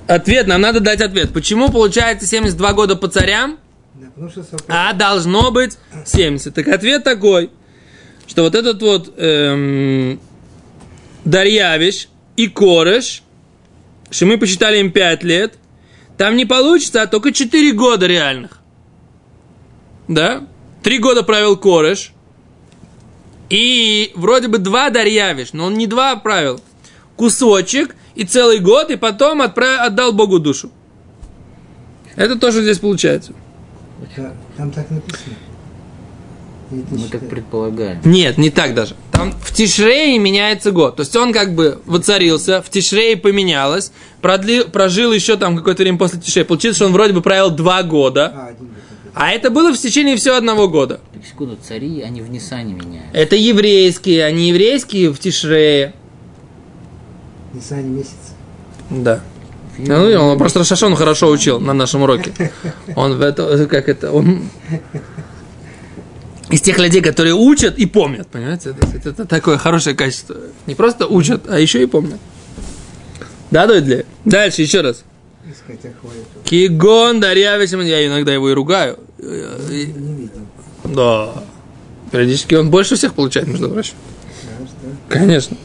Ответ, 0.07 0.47
нам 0.47 0.61
надо 0.61 0.81
дать 0.81 1.01
ответ. 1.01 1.33
Почему 1.33 1.71
получается 1.71 2.27
72 2.27 2.73
года 2.73 2.97
по 2.97 3.09
царям, 3.09 3.59
да, 3.95 4.91
а 4.91 4.93
должно 4.93 5.51
быть 5.51 5.79
70? 6.05 6.53
Так 6.53 6.69
ответ 6.69 7.05
такой, 7.05 7.51
что 8.31 8.45
вот 8.45 8.55
этот 8.55 8.81
вот 8.81 9.13
эм, 9.17 10.21
Дарьявиш 11.25 12.09
и 12.37 12.47
Кореш, 12.47 13.25
что 14.09 14.27
мы 14.27 14.39
посчитали 14.39 14.79
им 14.79 14.93
5 14.93 15.25
лет, 15.25 15.59
там 16.17 16.37
не 16.37 16.45
получится, 16.45 17.03
а 17.03 17.09
только 17.09 17.33
4 17.33 17.73
года 17.73 18.07
реальных. 18.07 18.61
Да? 20.07 20.47
Три 20.85 20.99
года 20.99 21.25
правил 21.25 21.57
Кореш, 21.57 22.13
и 23.49 24.13
вроде 24.15 24.47
бы 24.47 24.59
два 24.59 24.91
Дарьявиш, 24.91 25.53
но 25.53 25.65
он 25.65 25.75
не 25.75 25.89
два 25.89 26.15
правил. 26.15 26.61
Кусочек 27.17 27.97
и 28.15 28.23
целый 28.23 28.61
год, 28.61 28.93
и 28.93 28.97
потом 28.97 29.43
отправ... 29.43 29.81
отдал 29.81 30.13
Богу 30.13 30.39
душу. 30.39 30.71
Это 32.15 32.37
то, 32.37 32.53
что 32.53 32.63
здесь 32.63 32.79
получается. 32.79 33.33
Там 34.57 34.71
так 34.71 34.89
написано. 34.89 35.35
Или 36.71 36.83
ты 36.83 36.95
Мы 36.95 37.09
так 37.09 37.29
предполагаем. 37.29 38.01
Нет, 38.05 38.39
не 38.39 38.51
так 38.51 38.75
даже. 38.75 38.95
Там 39.11 39.33
в 39.33 39.53
Тишрее 39.53 40.19
меняется 40.19 40.71
год. 40.71 40.97
То 40.97 41.01
есть 41.03 41.15
он 41.17 41.33
как 41.33 41.55
бы 41.55 41.81
воцарился, 41.85 42.63
в 42.63 42.71
Тишрее 42.71 43.17
поменялось, 43.17 43.93
продли- 44.23 44.69
прожил 44.71 45.13
еще 45.13 45.37
там 45.37 45.57
какое-то 45.57 45.83
время 45.83 45.99
после 45.99 46.21
Тишрея. 46.21 46.45
Получилось, 46.45 46.77
что 46.77 46.87
он 46.87 46.93
вроде 46.93 47.13
бы 47.13 47.23
правил 47.23 47.51
два 47.51 47.83
года, 47.83 48.33
А, 48.35 48.47
один 48.49 48.67
год. 48.69 48.77
а 49.15 49.31
это 49.33 49.51
было 49.51 49.73
в 49.75 49.79
течение 49.79 50.17
всего 50.17 50.37
одного 50.37 50.69
года. 50.69 51.01
Так, 51.13 51.27
секунду, 51.27 51.59
цари, 51.61 52.03
они 52.03 52.23
в 52.23 52.31
Ниссане 52.31 52.75
меняют. 52.75 53.09
Это 53.13 53.35
еврейские, 53.37 54.25
а 54.25 54.31
не 54.31 54.49
еврейские 54.51 55.11
в 55.13 55.19
Тишрее. 55.19 55.93
Нисане 57.53 57.89
месяц. 57.89 58.15
Да. 58.91 59.21
Ну, 59.77 59.95
он 60.33 60.39
просто 60.39 60.63
Шашон 60.63 60.95
хорошо 60.95 61.29
учил 61.31 61.59
на 61.59 61.73
нашем 61.73 62.03
уроке. 62.03 62.53
Он 62.97 63.17
в 63.17 63.23
это, 63.23 63.67
как 63.67 63.89
это, 63.89 64.13
он 64.13 64.43
из 66.52 66.62
тех 66.62 66.78
людей, 66.80 67.02
которые 67.02 67.34
учат 67.34 67.78
и 67.80 67.86
помнят, 67.86 68.28
понимаете? 68.28 68.70
Это, 68.70 68.98
это, 68.98 69.10
это 69.10 69.26
такое 69.26 69.58
хорошее 69.58 69.96
качество. 69.96 70.36
Не 70.68 70.76
просто 70.76 71.08
учат, 71.08 71.42
а 71.50 71.60
еще 71.60 71.82
и 71.82 71.86
помнят. 71.86 72.20
Да, 73.52 73.66
Дойдли? 73.68 74.06
Дальше, 74.26 74.62
еще 74.62 74.82
раз. 74.82 75.04
Искать 75.50 75.80
охвалит. 75.94 76.26
Кигон 76.44 77.20
Дарьявисим, 77.20 77.82
я 77.82 78.06
иногда 78.06 78.34
его 78.34 78.50
и 78.50 78.54
ругаю. 78.54 79.00
И- 79.20 79.24
Не 79.96 80.14
видел. 80.14 80.42
Да. 80.86 81.34
Периодически 82.12 82.56
он 82.56 82.70
больше 82.70 82.96
всех 82.96 83.14
получает, 83.16 83.48
между 83.48 83.70
прочим. 83.70 83.94
Да, 84.44 84.66
что? 84.66 85.10
конечно. 85.10 85.58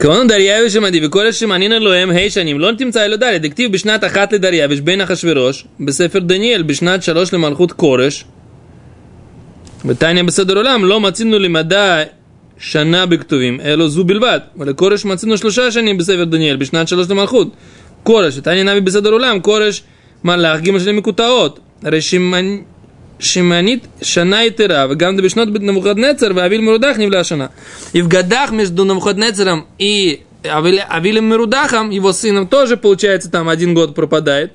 כהן 0.00 0.28
דריווש 0.28 0.76
עמדי 0.76 1.06
וכל 1.06 1.26
השמענין 1.26 1.72
אלוהים 1.72 2.10
ה' 2.10 2.30
שנים 2.30 2.60
לא 2.60 2.70
תמצא 2.78 3.04
אלו 3.04 3.16
ד' 3.16 3.36
דכתיב 3.42 3.72
בשנת 3.72 4.04
אחת 4.04 4.32
לדריווש 4.32 4.80
בן 4.80 5.00
אחשורוש 5.00 5.64
בספר 5.80 6.18
דניאל 6.18 6.62
בשנת 6.62 7.02
שלוש 7.02 7.32
למלכות 7.34 7.72
כורש 7.72 8.24
בתניא 9.84 10.22
בסדר 10.22 10.56
עולם 10.56 10.84
לא 10.84 11.00
מצינו 11.00 11.38
למדע 11.38 12.02
שנה 12.58 13.06
בכתובים 13.06 13.60
אלא 13.60 13.88
זו 13.88 14.04
בלבד 14.04 14.40
ולכורש 14.56 15.04
מצינו 15.04 15.38
שלושה 15.38 15.70
שנים 15.70 15.98
בספר 15.98 16.24
דניאל 16.24 16.56
בשנת 16.56 16.88
שלוש 16.88 17.10
למלכות 17.10 17.48
כורש 18.02 18.38
ותניא 18.38 18.62
נביא 18.62 18.82
בסדר 18.82 19.10
עולם 19.10 19.40
כורש 19.40 19.82
מלאך 20.24 20.60
ג' 20.60 20.78
שנים 20.78 20.96
מקוטעות 20.96 21.60
הרי 21.84 22.00
שמנ... 22.00 22.56
שמנית 23.20 23.86
שנה 24.02 24.44
יתרה, 24.44 24.86
וגם 24.90 25.16
בשנות 25.16 25.48
נבוכדנצר 25.60 26.26
ואביל 26.34 26.60
מרודח 26.60 26.94
נבלה 26.98 27.20
השנה. 27.20 27.46
И 27.94 28.02
в 28.02 28.08
годах 28.08 28.50
между 28.50 28.84
Навуходнецером 28.84 29.66
и 29.78 30.20
Авиль- 30.44 30.86
Авилем 30.88 31.26
Мерудахом, 31.26 31.90
его 31.90 32.12
сыном, 32.12 32.46
тоже, 32.48 32.76
получается, 32.76 33.30
там 33.30 33.48
один 33.48 33.74
год 33.74 33.94
пропадает. 33.94 34.52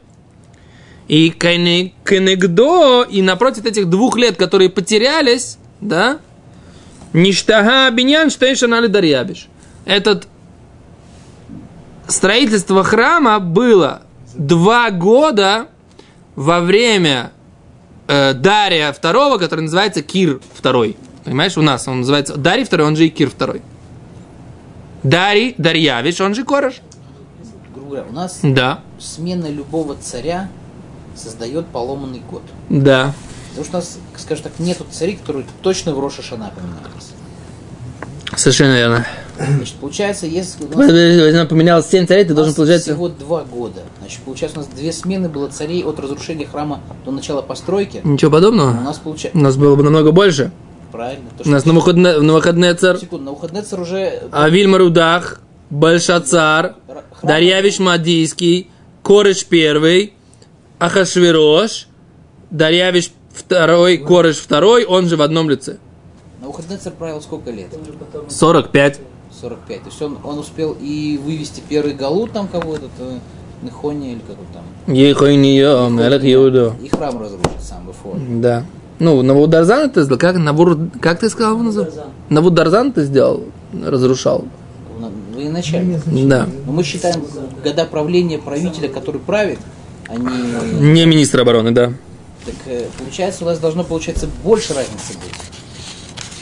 И 1.11 1.31
кене- 1.31 1.93
Кенегдо, 2.05 3.03
и 3.03 3.21
напротив 3.21 3.65
этих 3.65 3.91
двух 3.91 4.17
лет, 4.17 4.37
которые 4.37 4.71
потерялись, 4.71 5.59
да, 5.81 6.19
Ништага 7.13 7.91
Биньян 7.91 8.31
Штейшанали 8.31 8.87
Дарьябиш. 8.87 9.49
Этот 9.87 10.29
строительство 12.07 12.85
храма 12.85 13.41
было 13.41 14.03
два 14.37 14.93
года 14.93 15.67
во 16.37 16.61
время 16.61 17.33
э, 18.07 18.33
Дария 18.35 18.93
второго, 18.93 19.39
который 19.39 19.63
называется 19.63 20.03
Кир 20.03 20.41
второй. 20.55 20.97
Понимаешь, 21.25 21.59
у 21.59 21.63
нас 21.63 21.89
он 21.89 22.03
называется 22.03 22.37
Дарий 22.37 22.63
второй, 22.63 22.87
он 22.87 22.95
же 22.95 23.07
и 23.07 23.09
Кир 23.09 23.31
второй. 23.31 23.63
Дарий, 25.03 25.57
Дарьявич, 25.59 26.21
он 26.21 26.37
же 26.37 26.45
Кореш. 26.45 26.81
Грубо 27.75 27.89
говоря, 27.89 28.07
у 28.09 28.13
нас 28.13 28.39
Да, 28.45 28.85
смена 29.01 29.47
любого 29.47 29.97
царя 29.97 30.49
создает 31.17 31.67
поломанный 31.67 32.23
год. 32.31 32.43
да. 32.69 33.13
Потому 33.51 33.65
что 33.65 33.77
у 33.77 33.81
нас, 33.81 33.99
скажем 34.17 34.45
так, 34.45 34.53
нету 34.61 34.87
царей, 34.93 35.17
которые 35.17 35.45
точно 35.61 35.93
в 35.93 35.99
Роша 35.99 36.23
Шана 36.23 36.53
поменялись. 36.55 37.11
Совершенно 38.37 38.75
верно. 38.77 39.07
Значит, 39.39 39.75
получается, 39.77 40.27
если 40.27 40.65
у 40.65 40.69
нас, 40.69 40.89
она 41.35 41.47
поменялась 41.47 41.89
7 41.89 42.07
царей, 42.07 42.25
ты 42.25 42.33
у 42.33 42.37
должен, 42.37 42.51
нас 42.51 42.57
получается... 42.57 42.91
всего 42.93 43.09
два 43.09 43.43
года, 43.43 43.81
значит, 44.01 44.21
получается, 44.21 44.59
у 44.61 44.63
нас 44.63 44.71
две 44.71 44.93
смены 44.93 45.29
было 45.29 45.49
царей 45.49 45.83
от 45.83 45.99
разрушения 45.99 46.47
храма 46.47 46.81
до 47.05 47.11
начала 47.11 47.43
постройки. 47.43 48.01
Ничего 48.05 48.29
У 48.29 48.33
подобного. 48.35 48.73
нас 48.73 48.99
У 48.99 49.01
получается, 49.01 49.39
нас 49.39 49.57
было 49.57 49.75
бы 49.75 49.83
намного 49.83 50.13
больше. 50.13 50.53
правильно, 50.93 51.25
то, 51.37 51.49
У 51.49 51.51
нас 51.51 51.65
на 51.65 51.73
выходные, 51.73 52.21
на 52.21 52.33
выходные 52.35 52.75
царь 52.75 52.99
секунду, 52.99 53.25
на 53.25 53.31
выходные 53.33 53.63
царь 53.65 53.81
уже 53.81 54.23
Авиль 54.31 54.69
Марудах, 54.69 55.41
Большацар, 55.71 56.77
храм- 56.87 57.03
Дарьявич 57.23 57.79
Мадийский, 57.81 58.71
Кореш 59.03 59.45
первый, 59.47 60.13
Ахашвирош, 60.81 61.87
Дарьявич 62.51 63.13
второй, 63.33 63.99
Кореш 63.99 64.39
второй, 64.39 64.85
он 64.85 65.09
же 65.09 65.17
в 65.17 65.23
одном 65.23 65.51
лице. 65.51 65.77
на 66.43 66.79
царь 66.79 66.95
правил 66.95 67.21
сколько 67.21 67.51
лет? 67.51 67.69
45. 68.29 69.01
45. 69.41 69.81
То 69.81 69.87
есть 69.87 70.03
он, 70.03 70.19
он 70.25 70.39
успел 70.39 70.77
и 70.81 71.21
вывести 71.23 71.63
первый 71.69 71.93
галут 71.93 72.33
там 72.33 72.49
кого-то, 72.49 72.89
Нехония 73.63 74.13
или 74.13 74.21
как 74.21 74.37
он 74.39 74.47
там. 74.55 74.95
Ехойнио, 74.95 75.91
Мелех 75.91 76.25
Иудо. 76.25 76.73
И 76.83 76.89
храм 76.89 77.21
разрушит 77.21 77.61
сам 77.61 77.87
Бефор. 77.87 78.17
Да. 78.41 78.65
Ну, 78.99 79.21
Навударзан 79.21 79.91
ты 79.91 80.03
сделал, 80.03 80.19
как, 80.19 80.37
Навур, 80.37 80.79
как 81.01 81.21
ты 81.21 81.29
сказал 81.29 81.53
его 81.53 81.63
называется? 81.63 82.07
Навударзан 82.31 82.93
ты 82.93 83.05
сделал, 83.05 83.45
разрушал. 83.73 84.47
Военачальник. 85.35 86.01
Да. 86.27 86.49
Но 86.67 86.73
мы 86.73 86.83
считаем 86.85 87.23
года 87.63 87.85
правления 87.85 88.39
правителя, 88.39 88.89
который 88.89 89.21
правит, 89.21 89.59
а 90.11 90.17
не... 90.17 91.07
Министр 91.07 91.41
обороны, 91.41 91.71
да. 91.71 91.93
Так 92.45 92.55
э, 92.67 92.87
получается, 92.99 93.45
у 93.45 93.47
нас 93.47 93.59
должно 93.59 93.85
получаться 93.85 94.29
больше 94.43 94.75
разницы 94.75 95.13
быть. 95.15 95.35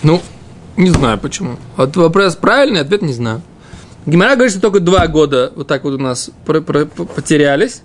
Ну, 0.02 0.22
не 0.76 0.90
знаю 0.90 1.18
почему. 1.18 1.56
Вот 1.76 1.96
вопрос 1.96 2.36
правильный, 2.36 2.80
ответ 2.80 3.02
не 3.02 3.12
знаю. 3.12 3.42
Гимара 4.06 4.34
говорит, 4.34 4.52
что 4.52 4.60
только 4.60 4.80
два 4.80 5.06
года 5.06 5.52
вот 5.54 5.66
так 5.66 5.84
вот 5.84 5.94
у 5.94 5.98
нас 5.98 6.30
потерялись. 6.46 7.82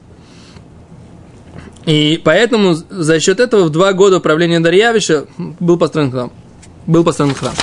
И 1.86 2.22
поэтому 2.24 2.76
за 2.76 3.20
счет 3.20 3.42
этого 3.42 3.66
в 3.66 3.70
два 3.70 3.92
года 3.92 4.22
правления 4.22 4.62
Дарьявича 4.62 5.26
был 5.60 5.78
построен 5.78 6.12
храм. 6.12 6.32
Был 6.88 7.04
построен 7.04 7.34
храм. 7.36 7.54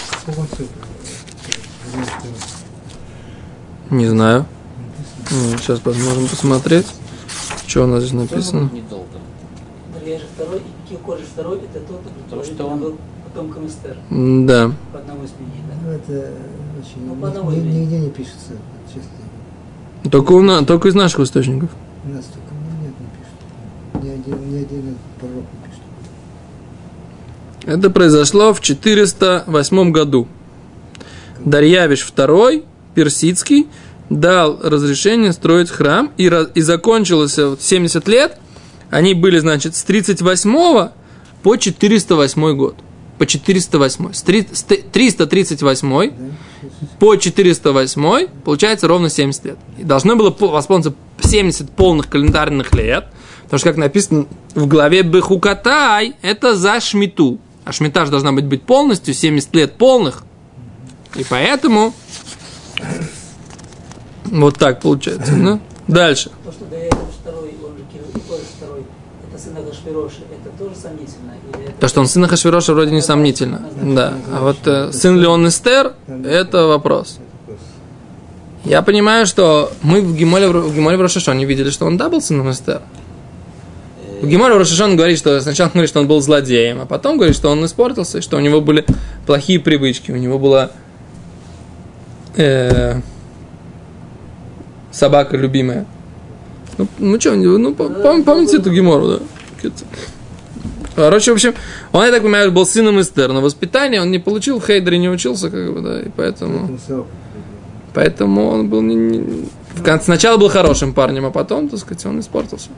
Не 3.89 4.07
знаю. 4.09 4.47
Сейчас 5.59 5.81
можем 5.85 6.29
посмотреть, 6.29 6.87
что 7.71 7.85
у 7.85 7.87
нас 7.87 8.03
здесь 8.03 8.15
написано. 8.15 8.69
Второй, 10.35 10.59
и 10.59 10.63
Кикор 10.89 11.19
же 11.19 11.25
второй, 11.25 11.59
это 11.59 11.79
тот, 11.87 12.01
Потому 12.03 12.25
который 12.43 12.55
что 12.55 12.67
он- 12.67 12.81
был 12.81 12.97
потомком 13.25 13.67
Эстер, 13.67 13.97
М, 14.11 14.47
Да. 14.47 14.73
по 14.93 14.99
одному 14.99 15.23
из 15.25 15.31
мнений, 15.39 15.63
да. 15.69 15.75
Ну, 15.85 15.91
это 15.93 16.33
очень... 16.81 17.07
Ну, 17.07 17.15
по 17.15 17.29
одному 17.29 17.51
ни- 17.53 17.59
имени. 17.59 17.79
нигде 17.83 17.99
не 18.01 18.11
пишется, 18.11 18.53
честно. 18.93 20.11
Только, 20.11 20.33
у 20.33 20.41
на- 20.43 20.65
только 20.65 20.89
из 20.89 20.95
наших 20.95 21.21
источников. 21.21 21.71
У 22.05 22.09
нас 22.09 22.25
только 22.25 22.49
ну, 22.51 22.83
нет, 22.83 22.95
не 22.99 23.07
пишут. 24.03 24.05
Ни 24.05 24.11
один, 24.35 24.51
ни 24.53 24.57
один 24.65 24.97
пророк 25.21 25.37
не 25.37 25.69
пишет. 25.69 25.83
Это 27.79 27.91
произошло 27.91 28.53
в 28.53 28.61
408 28.61 29.93
году. 29.93 30.27
Дарьявиш 31.45 32.13
II, 32.17 32.65
персидский, 32.95 33.69
дал 34.11 34.59
разрешение 34.63 35.33
строить 35.33 35.71
храм, 35.71 36.13
и, 36.17 36.31
и 36.55 36.61
закончилось 36.61 37.39
вот 37.39 37.63
70 37.63 38.07
лет. 38.09 38.37
Они 38.91 39.15
были, 39.15 39.39
значит, 39.39 39.77
с 39.77 39.83
38 39.85 40.89
по 41.43 41.57
408 41.57 42.57
год. 42.57 42.75
По 43.19 43.27
408. 43.27 44.13
С 44.13 44.23
три- 44.23 44.49
с 44.53 44.63
т- 44.63 44.83
338 44.93 46.13
по 46.99 47.17
408 47.17 48.27
получается 48.45 48.89
ровно 48.89 49.09
70 49.11 49.45
лет. 49.45 49.59
И 49.79 49.85
должно 49.85 50.17
было 50.17 50.31
по- 50.31 50.49
восполниться 50.49 50.95
70 51.23 51.71
полных 51.71 52.09
календарных 52.09 52.75
лет, 52.75 53.07
потому 53.45 53.59
что, 53.59 53.69
как 53.69 53.77
написано 53.77 54.27
в 54.55 54.67
главе 54.67 55.03
Бехукатай, 55.03 56.15
это 56.23 56.57
за 56.57 56.81
шмиту. 56.81 57.39
А 57.65 57.73
шмита 57.73 58.05
же 58.07 58.11
должна 58.11 58.33
быть, 58.33 58.47
быть 58.47 58.63
полностью, 58.63 59.15
70 59.15 59.55
лет 59.55 59.75
полных. 59.77 60.25
И 61.15 61.25
поэтому 61.29 61.95
вот 64.25 64.59
так 64.59 64.81
получается. 64.81 65.33
Ну, 65.35 65.61
дальше. 65.89 66.31
То, 66.45 66.53
что 66.53 66.65
Дарья 66.67 66.91
второй, 67.21 67.55
он 67.63 67.77
же 67.77 68.45
второй, 68.57 68.85
это 69.29 69.43
сын 69.43 69.57
Агашвироши, 69.57 70.23
это 70.31 70.59
тоже 70.59 70.77
сомнительно? 70.77 71.33
Или 71.55 71.69
это... 71.69 71.81
То, 71.81 71.89
что 71.89 72.01
он 72.01 72.07
сын 72.07 72.27
Хашвироша, 72.27 72.75
вроде 72.75 72.93
не 72.93 73.03
сомнительно. 73.03 73.63
Да. 73.83 74.15
А 74.33 74.43
вот 74.43 74.59
э, 74.67 74.93
сын 74.93 75.19
ли 75.19 75.27
он 75.27 75.49
Эстер, 75.49 75.95
это 76.25 76.67
вопрос. 76.67 77.19
Я 78.65 78.83
понимаю, 78.83 79.27
что 79.27 79.73
мы 79.83 80.03
в 80.03 80.15
Гимоле, 80.15 80.49
в 80.49 80.75
Гимоле 80.75 80.97
в 80.97 81.01
Рошашоне 81.01 81.47
видели, 81.47 81.71
что 81.71 81.87
он 81.87 81.97
да 81.97 82.09
был 82.11 82.21
сыном 82.21 82.51
Эстер. 82.51 82.83
В 84.21 84.27
Гимоле 84.27 84.55
в 84.55 84.59
Рошашон 84.59 84.97
говорит, 84.97 85.17
что 85.19 85.41
сначала 85.41 85.71
говорит, 85.71 85.89
что 85.89 86.01
он 86.01 86.07
был 86.07 86.21
злодеем, 86.21 86.83
а 86.83 86.87
потом 86.87 87.17
говорит, 87.17 87.35
что 87.35 87.49
он 87.49 87.65
испортился, 87.65 88.19
и 88.19 88.21
что 88.21 88.37
у 88.37 88.41
него 88.41 88.61
были 88.61 88.85
плохие 89.27 89.59
привычки, 89.59 90.11
у 90.11 90.17
него 90.17 90.39
была 90.39 90.73
э, 92.37 93.01
собака 94.91 95.37
любимая. 95.37 95.87
Ну, 96.79 96.87
ну 96.99 97.21
что, 97.21 97.35
ну, 97.35 97.75
по- 97.75 97.85
пом- 97.85 98.25
помните 98.25 98.57
эту 98.59 98.71
Гимору, 98.71 99.21
да? 99.63 99.71
Короче, 100.97 101.31
в 101.31 101.35
общем, 101.35 101.55
он, 101.93 102.05
я 102.05 102.11
так 102.11 102.23
понимаю, 102.23 102.51
был 102.53 102.67
сыном 102.67 103.01
Эстер, 103.01 103.33
но 103.33 103.41
воспитание 103.41 104.01
он 104.03 104.11
не 104.11 104.19
получил, 104.19 104.61
в 104.61 104.67
Хейдере 104.67 104.99
не 104.99 105.09
учился, 105.09 105.51
как 105.51 105.73
бы, 105.73 105.81
да, 105.81 106.01
и 106.01 106.09
поэтому... 106.15 106.79
Поэтому 107.93 108.49
он 108.49 108.69
был 108.69 108.83
не, 108.83 108.95
не- 108.95 109.49
в 109.75 109.83
конце, 109.83 110.05
сначала 110.07 110.37
был 110.37 110.49
хорошим 110.49 110.93
парнем, 110.95 111.27
а 111.27 111.31
потом, 111.31 111.69
так 111.69 111.81
сказать, 111.81 112.05
он 112.07 112.21
испортился. 112.21 112.69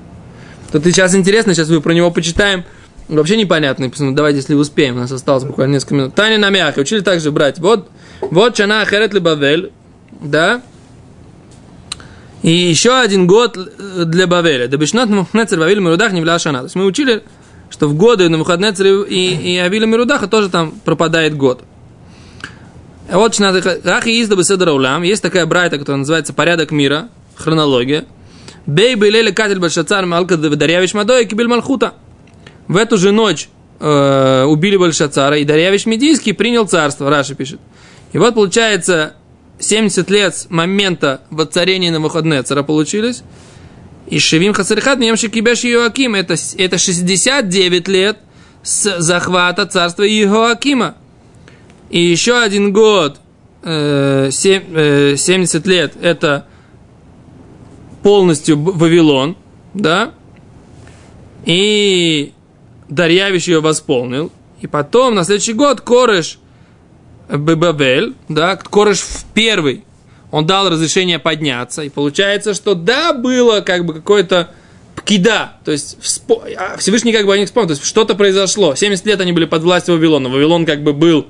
Тут 0.70 0.86
и 0.86 0.90
сейчас 0.90 1.14
интересно, 1.14 1.54
сейчас 1.54 1.68
мы 1.68 1.80
про 1.80 1.92
него 1.92 2.10
почитаем. 2.10 2.64
Вообще 3.08 3.36
непонятно. 3.36 3.86
Написано, 3.86 4.14
давайте, 4.16 4.38
если 4.38 4.54
успеем, 4.54 4.96
у 4.96 5.00
нас 5.00 5.12
осталось 5.12 5.44
буквально 5.44 5.74
несколько 5.74 5.94
минут. 5.96 6.14
Таня 6.14 6.38
на 6.38 6.48
мяхе. 6.48 6.80
Учили 6.80 7.00
также 7.00 7.30
брать. 7.30 7.58
Вот, 7.58 7.90
вот 8.22 8.54
Чана 8.54 8.82
Херет 8.86 9.20
Бавель, 9.20 9.70
да, 10.22 10.62
И 12.42 12.50
еще 12.50 12.98
один 12.98 13.26
год 13.26 13.56
для 14.06 14.26
Бавеля. 14.26 14.66
Дабишнат 14.66 15.08
Мухнецер 15.08 15.58
Бавиль 15.58 15.78
Мирудах 15.78 16.12
не 16.12 16.20
влашана. 16.20 16.58
То 16.58 16.64
есть 16.64 16.74
мы 16.74 16.84
учили, 16.84 17.22
что 17.70 17.86
в 17.86 17.94
годы 17.94 18.28
на 18.28 18.38
Мухаднецер 18.38 19.04
и, 19.04 19.34
и 19.34 19.58
Авиля 19.58 19.86
Мирудаха 19.86 20.26
тоже 20.26 20.48
там 20.48 20.72
пропадает 20.84 21.36
год. 21.36 21.62
А 23.08 23.18
Вот 23.18 23.38
Рахи 23.38 24.22
Изда 24.22 24.36
Беседра 24.36 24.72
Улам. 24.72 25.02
Есть 25.02 25.22
такая 25.22 25.46
брайта, 25.46 25.78
которая 25.78 25.98
называется 25.98 26.32
«Порядок 26.32 26.72
мира», 26.72 27.08
хронология. 27.36 28.06
Бей 28.66 28.94
Бейлеле 28.94 29.32
Катель 29.32 29.58
Бальшацар 29.58 30.06
Малка 30.06 30.36
Дарьявич 30.36 30.94
Мадой 30.94 31.26
Кибель 31.26 31.48
Малхута. 31.48 31.94
В 32.68 32.76
эту 32.76 32.96
же 32.96 33.12
ночь 33.12 33.48
э, 33.80 34.44
убили 34.44 34.76
Бальшацара, 34.76 35.36
и 35.38 35.44
Дарьявич 35.44 35.86
Медийский 35.86 36.32
принял 36.32 36.66
царство, 36.66 37.10
Раши 37.10 37.34
пишет. 37.34 37.60
И 38.12 38.18
вот 38.18 38.34
получается 38.34 39.14
70 39.62 40.10
лет 40.10 40.36
с 40.36 40.50
момента 40.50 41.22
воцарения 41.30 41.90
на 41.90 42.00
выходные 42.00 42.42
цара 42.42 42.62
получились. 42.62 43.22
И 44.08 44.18
Шевим 44.18 44.52
Хасарихат 44.52 44.98
Мемши 44.98 45.28
Кибеш 45.28 45.64
Иоаким. 45.64 46.14
Это, 46.14 46.34
это 46.58 46.78
69 46.78 47.88
лет 47.88 48.18
с 48.62 49.00
захвата 49.00 49.66
царства 49.66 50.02
Иоакима. 50.02 50.96
И 51.90 52.02
еще 52.02 52.38
один 52.38 52.72
год, 52.72 53.20
э, 53.62 54.30
7, 54.30 54.62
э, 54.74 55.16
70 55.16 55.66
лет, 55.66 55.92
это 56.00 56.46
полностью 58.02 58.58
Вавилон, 58.58 59.36
да? 59.74 60.12
И 61.44 62.32
Дарьявич 62.88 63.48
ее 63.48 63.60
восполнил. 63.60 64.32
И 64.60 64.66
потом, 64.66 65.14
на 65.14 65.24
следующий 65.24 65.52
год, 65.52 65.80
Кореш 65.80 66.38
Бабель, 67.28 68.14
да, 68.28 68.56
Кореш 68.56 69.00
в 69.00 69.24
первый, 69.32 69.84
он 70.30 70.46
дал 70.46 70.68
разрешение 70.68 71.18
подняться. 71.18 71.82
И 71.82 71.88
получается, 71.88 72.54
что 72.54 72.74
да, 72.74 73.12
было 73.12 73.60
как 73.60 73.84
бы 73.84 73.94
какое-то 73.94 74.50
пкида, 74.96 75.52
то 75.64 75.72
есть 75.72 75.96
вспо... 76.00 76.42
А 76.56 76.76
Всевышний 76.78 77.12
как 77.12 77.26
бы 77.26 77.34
они 77.34 77.46
вспомнил, 77.46 77.68
то 77.68 77.74
есть 77.74 77.84
что-то 77.84 78.14
произошло. 78.14 78.74
70 78.74 79.06
лет 79.06 79.20
они 79.20 79.32
были 79.32 79.44
под 79.44 79.62
властью 79.62 79.94
Вавилона. 79.94 80.28
Вавилон 80.28 80.66
как 80.66 80.82
бы 80.82 80.92
был 80.92 81.26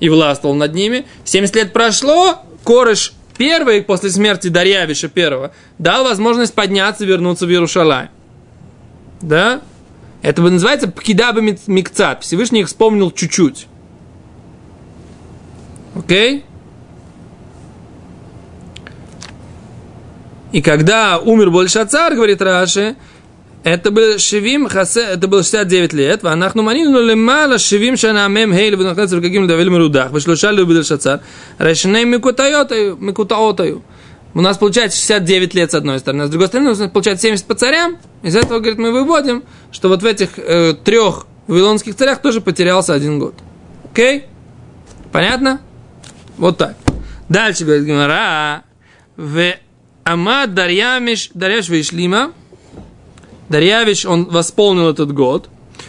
и 0.00 0.08
властвовал 0.08 0.54
над 0.54 0.74
ними. 0.74 1.06
70 1.24 1.56
лет 1.56 1.72
прошло, 1.72 2.42
Кореш 2.64 3.12
первый, 3.36 3.82
после 3.82 4.10
смерти 4.10 4.48
Дарьявиша 4.48 5.08
первого, 5.08 5.52
дал 5.78 6.04
возможность 6.04 6.54
подняться 6.54 7.04
и 7.04 7.06
вернуться 7.06 7.46
в 7.46 7.50
Иерушалай. 7.50 8.08
Да? 9.20 9.60
Это 10.22 10.42
называется 10.42 10.88
Пкидаба 10.88 11.40
Микцат. 11.40 12.22
Всевышний 12.22 12.60
их 12.60 12.68
вспомнил 12.68 13.10
чуть-чуть. 13.10 13.66
Окей? 15.95 16.43
И 20.51 20.61
когда 20.61 21.19
умер 21.19 21.49
Большацар, 21.49 22.13
говорит 22.13 22.41
Раши, 22.41 22.95
это 23.63 23.91
был 23.91 24.17
Шевим 24.17 24.67
Хасе, 24.67 25.01
это 25.01 25.27
было 25.27 25.43
69 25.43 25.93
лет, 25.93 26.23
ואנחנו 26.23 26.63
מנינו 26.63 26.99
למעלה 26.99 27.59
70 27.59 27.97
שנה 27.97 28.27
מ"ה 28.27 28.69
לבנות 28.69 28.97
נצר 28.97 29.17
וקגים 29.17 29.43
לדבל 29.43 29.69
מרודח, 29.69 30.07
ושלושה 30.13 30.51
לבדל 30.51 30.83
שצר, 30.83 31.15
הרי 31.59 31.75
שני 31.75 32.05
מקוטעות 32.05 32.71
היו, 32.71 32.95
מקוטעות 32.99 33.59
היו. 33.59 33.77
У 34.33 34.39
нас 34.39 34.57
получается 34.57 34.97
69 34.97 35.53
лет 35.55 35.71
с 35.71 35.75
одной 35.75 35.99
стороны, 35.99 36.21
а 36.21 36.27
с 36.27 36.29
другой 36.29 36.47
стороны 36.47 36.69
у 36.69 36.75
нас 36.75 36.89
получается 36.89 37.23
70 37.23 37.45
по 37.47 37.53
царям. 37.53 37.97
Из 38.23 38.33
этого, 38.33 38.59
говорит, 38.59 38.79
мы 38.79 38.93
выводим, 38.93 39.43
что 39.73 39.89
вот 39.89 40.01
в 40.03 40.05
этих 40.05 40.39
э, 40.39 40.73
трех 40.73 41.27
вавилонских 41.47 41.95
царях 41.95 42.21
тоже 42.21 42.39
потерялся 42.39 42.93
один 42.93 43.19
год. 43.19 43.33
Окей? 43.91 44.23
Понятно? 45.11 45.59
Вот 46.38 46.58
так. 46.58 46.76
Дальше 47.28 47.64
говорит 47.64 47.84
Гимара. 47.84 48.62
В 49.16 49.54
Амад 50.04 50.54
Дарьямиш 50.54 51.30
Дарьяш 51.34 51.68
Вишлима. 51.68 52.32
Дарьявич, 53.48 54.06
он 54.06 54.24
восполнил 54.24 54.88
этот 54.88 55.12
год. 55.12 55.48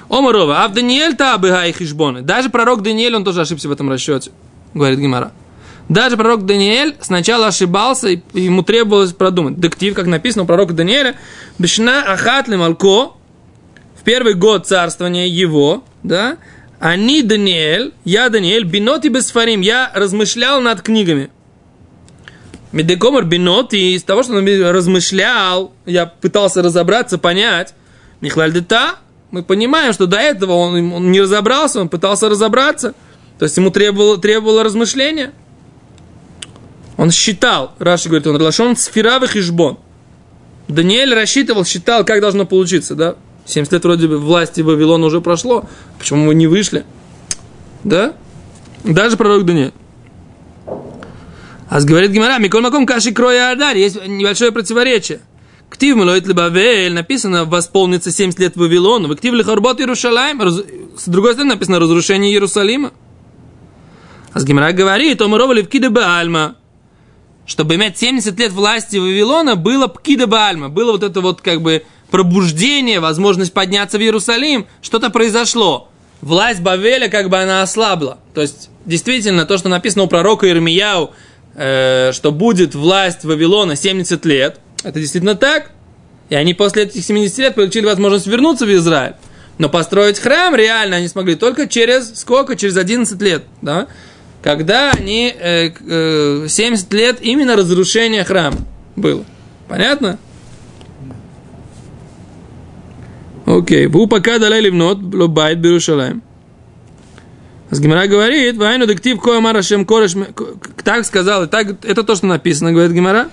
Омарова, 0.10 0.64
а 0.64 0.68
в 0.68 0.74
Даниэль 0.74 1.16
та 1.16 1.34
абыга 1.34 1.66
и 1.66 1.72
хижбоны. 1.72 2.22
Даже 2.22 2.50
пророк 2.50 2.82
Даниэль, 2.82 3.16
он 3.16 3.24
тоже 3.24 3.42
ошибся 3.42 3.68
в 3.68 3.72
этом 3.72 3.90
расчете, 3.90 4.32
говорит 4.74 5.00
Гимара. 5.00 5.32
Даже 5.90 6.18
пророк 6.18 6.46
Даниэль 6.46 6.96
сначала 7.02 7.48
ошибался, 7.48 8.10
и 8.10 8.22
ему 8.34 8.64
требовалось 8.64 9.14
продумать. 9.14 9.60
Дектив, 9.60 9.94
как 9.94 10.06
написано 10.06 10.44
у 10.44 10.48
пророка 10.48 10.74
Даниэля, 10.74 11.16
Бешна 11.58 12.04
Ахат 12.04 12.48
Малко, 12.48 13.14
в 14.00 14.04
первый 14.04 14.34
год 14.34 14.68
царствования 14.68 15.28
его, 15.28 15.84
да, 16.04 16.38
они 16.80 17.24
Даниэль, 17.24 17.94
я 18.04 18.30
Даниэль, 18.30 18.64
биноти 18.64 19.08
бесфарим, 19.08 19.62
я 19.62 19.92
размышлял 19.96 20.62
над 20.62 20.82
книгами. 20.82 21.30
Медекомар 22.72 23.26
биноти, 23.26 23.96
из 23.96 24.04
того, 24.04 24.24
что 24.24 24.34
он 24.34 24.46
размышлял, 24.46 25.74
я 25.86 26.06
пытался 26.06 26.62
разобраться, 26.62 27.18
понять, 27.18 27.74
Михлаль 28.22 28.52
Дета, 28.52 28.98
мы 29.32 29.44
понимаем, 29.44 29.94
что 29.94 30.06
до 30.06 30.18
этого 30.18 30.54
он, 30.54 30.94
он 30.94 31.12
не 31.12 31.22
разобрался, 31.22 31.82
он 31.82 31.90
пытался 31.90 32.30
разобраться, 32.30 32.94
то 33.40 33.46
есть 33.46 33.58
ему 33.58 33.72
требовало, 33.72 34.18
требовало 34.18 34.64
размышления. 34.64 35.34
Он 36.98 37.12
считал, 37.12 37.74
Раши 37.78 38.10
говорит, 38.10 38.28
он 38.28 38.36
разлашен 38.36 38.76
сферавых 38.76 39.36
и 39.36 39.42
жбон. 39.42 39.80
Даниэль 40.68 41.14
рассчитывал, 41.14 41.64
считал, 41.66 42.04
как 42.06 42.22
должно 42.22 42.46
получиться, 42.46 42.96
да? 42.96 43.16
70 43.48 43.74
лет 43.74 43.84
вроде 43.84 44.08
бы 44.08 44.18
власти 44.18 44.62
Вавилона 44.62 45.06
уже 45.06 45.22
прошло, 45.22 45.66
почему 45.98 46.26
мы 46.26 46.36
не 46.36 46.48
вышли? 46.48 46.86
Да? 47.84 48.14
Даже 48.84 49.18
пророк 49.18 49.46
Даниэль. 49.46 49.74
А 51.70 51.82
говорит 51.82 52.12
Гимара, 52.12 52.38
Микол 52.40 52.62
Маком 52.62 52.86
Каши 52.86 53.12
Кроя 53.12 53.52
Адар, 53.52 53.76
есть 53.76 54.06
небольшое 54.06 54.52
противоречие. 54.52 55.22
Ктив 55.70 55.98
Милоит 55.98 56.26
Лебавель, 56.28 56.94
написано, 56.94 57.44
восполнится 57.44 58.12
70 58.12 58.40
лет 58.40 58.56
Вавилона. 58.56 59.08
В 59.08 59.16
Ктив 59.16 59.34
Лихарбот 59.34 59.80
Иерушалайм, 59.82 60.42
с 60.42 61.08
другой 61.08 61.34
стороны 61.34 61.56
написано 61.56 61.80
разрушение 61.80 62.32
Иерусалима. 62.32 62.92
А 64.32 64.40
с 64.40 64.46
Гимара 64.46 64.72
говорит, 64.72 65.22
Омарова 65.22 65.52
Левкида 65.52 65.90
Баальма, 65.90 66.56
чтобы 67.46 67.76
иметь 67.76 67.98
70 67.98 68.38
лет 68.40 68.52
власти 68.52 68.98
Вавилона, 68.98 69.56
было 69.56 69.88
Пкида 69.88 70.28
Баальма, 70.28 70.70
было 70.70 70.94
вот 70.94 71.04
это 71.04 71.20
вот 71.20 71.42
как 71.42 71.62
бы 71.62 71.84
пробуждение, 72.12 73.00
возможность 73.00 73.54
подняться 73.54 73.98
в 73.98 74.02
Иерусалим, 74.02 74.68
что-то 74.82 75.10
произошло. 75.10 75.90
Власть 76.22 76.62
Бавеля 76.62 77.10
как 77.10 77.30
бы 77.30 77.38
она 77.38 77.62
ослабла. 77.62 78.18
То 78.34 78.42
есть, 78.42 78.70
действительно, 78.86 79.46
то, 79.46 79.58
что 79.58 79.70
написано 79.70 80.04
у 80.04 80.08
пророка 80.08 80.50
Ирмияу, 80.50 81.12
э, 81.56 82.12
что 82.14 82.32
будет 82.32 82.76
власть 82.76 83.24
Вавилона 83.24 83.76
70 83.76 84.26
лет, 84.26 84.60
это 84.84 85.00
действительно 85.00 85.36
так. 85.36 85.72
И 86.30 86.36
они 86.36 86.54
после 86.54 86.84
этих 86.84 87.04
70 87.04 87.38
лет 87.38 87.56
получили 87.56 87.86
возможность 87.86 88.28
вернуться 88.28 88.66
в 88.66 88.74
Израиль. 88.74 89.14
Но 89.58 89.70
построить 89.70 90.20
храм 90.20 90.56
реально 90.56 90.98
они 90.98 91.08
смогли 91.08 91.36
только 91.36 91.68
через 91.68 92.20
сколько? 92.20 92.56
Через 92.56 92.78
11 92.78 93.20
лет. 93.22 93.44
Да? 93.62 93.88
Когда 94.44 94.92
они 94.92 95.34
э, 95.38 95.72
э, 95.88 96.46
70 96.48 96.94
лет 96.94 97.18
именно 97.22 97.56
разрушения 97.56 98.24
храма 98.24 98.60
было. 98.96 99.26
Понятно? 99.68 100.20
Окей. 103.48 103.88
Ву 103.88 104.08
пока 104.08 104.40
далее 104.40 104.60
ливнот, 104.60 105.00
лобайт 105.14 105.60
Берушалаем. 105.60 106.22
С 107.72 107.80
Гимара 107.80 108.06
говорит, 108.08 108.58
вайну 108.58 108.86
дектив 108.86 109.20
коамара 109.22 109.62
шем 109.62 109.86
кореш, 109.86 110.16
так 110.84 111.06
сказал, 111.06 111.48
так, 111.48 111.84
это 111.86 112.04
то, 112.04 112.16
что 112.16 112.28
написано, 112.28 112.74
говорит 112.74 112.92
Гимара. 112.92 113.30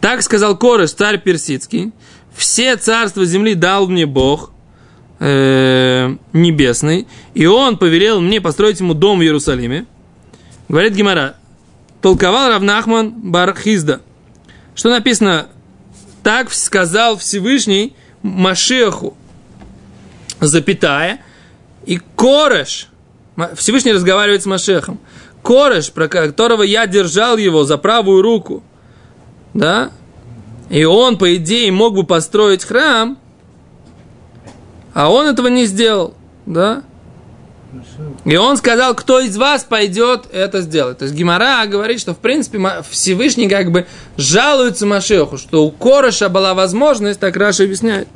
Так 0.00 0.22
сказал 0.22 0.56
Кореш, 0.56 0.92
царь 0.92 1.18
персидский, 1.18 1.92
все 2.36 2.76
царства 2.76 3.24
земли 3.24 3.54
дал 3.54 3.88
мне 3.88 4.06
Бог 4.06 4.52
э, 5.18 6.14
небесный, 6.32 7.08
и 7.34 7.46
он 7.46 7.78
повелел 7.78 8.20
мне 8.20 8.40
построить 8.40 8.78
ему 8.78 8.94
дом 8.94 9.18
в 9.18 9.22
Иерусалиме. 9.22 9.86
Говорит 10.68 10.92
Гимара, 10.92 11.36
толковал 12.00 12.50
Равнахман 12.50 13.10
Бархизда. 13.10 14.02
Что 14.76 14.90
написано? 14.90 15.48
Так 16.22 16.52
сказал 16.52 17.16
Всевышний 17.16 17.94
Машеху, 18.26 19.16
запятая, 20.40 21.20
и 21.84 22.00
Кореш, 22.16 22.88
Всевышний 23.54 23.92
разговаривает 23.92 24.42
с 24.42 24.46
Машехом, 24.46 24.98
Кореш, 25.42 25.92
про 25.92 26.08
которого 26.08 26.62
я 26.62 26.86
держал 26.86 27.36
его 27.36 27.64
за 27.64 27.78
правую 27.78 28.22
руку, 28.22 28.62
да, 29.54 29.90
и 30.68 30.84
он, 30.84 31.18
по 31.18 31.36
идее, 31.36 31.70
мог 31.70 31.94
бы 31.94 32.04
построить 32.04 32.64
храм, 32.64 33.16
а 34.92 35.10
он 35.10 35.26
этого 35.26 35.46
не 35.46 35.66
сделал, 35.66 36.14
да, 36.46 36.82
и 38.24 38.36
он 38.36 38.56
сказал, 38.56 38.94
кто 38.94 39.20
из 39.20 39.36
вас 39.36 39.64
пойдет 39.64 40.24
это 40.32 40.60
сделать. 40.62 40.98
То 40.98 41.04
есть 41.04 41.14
Гемара 41.16 41.66
говорит, 41.66 42.00
что 42.00 42.14
в 42.14 42.18
принципе 42.18 42.58
Всевышний 42.90 43.48
как 43.48 43.70
бы 43.70 43.86
жалуется 44.16 44.86
Машиаху, 44.86 45.36
что 45.38 45.64
у 45.64 45.70
Кореша 45.70 46.28
была 46.28 46.54
возможность, 46.54 47.20
так 47.20 47.36
Раши 47.36 47.64
объясняет, 47.64 48.08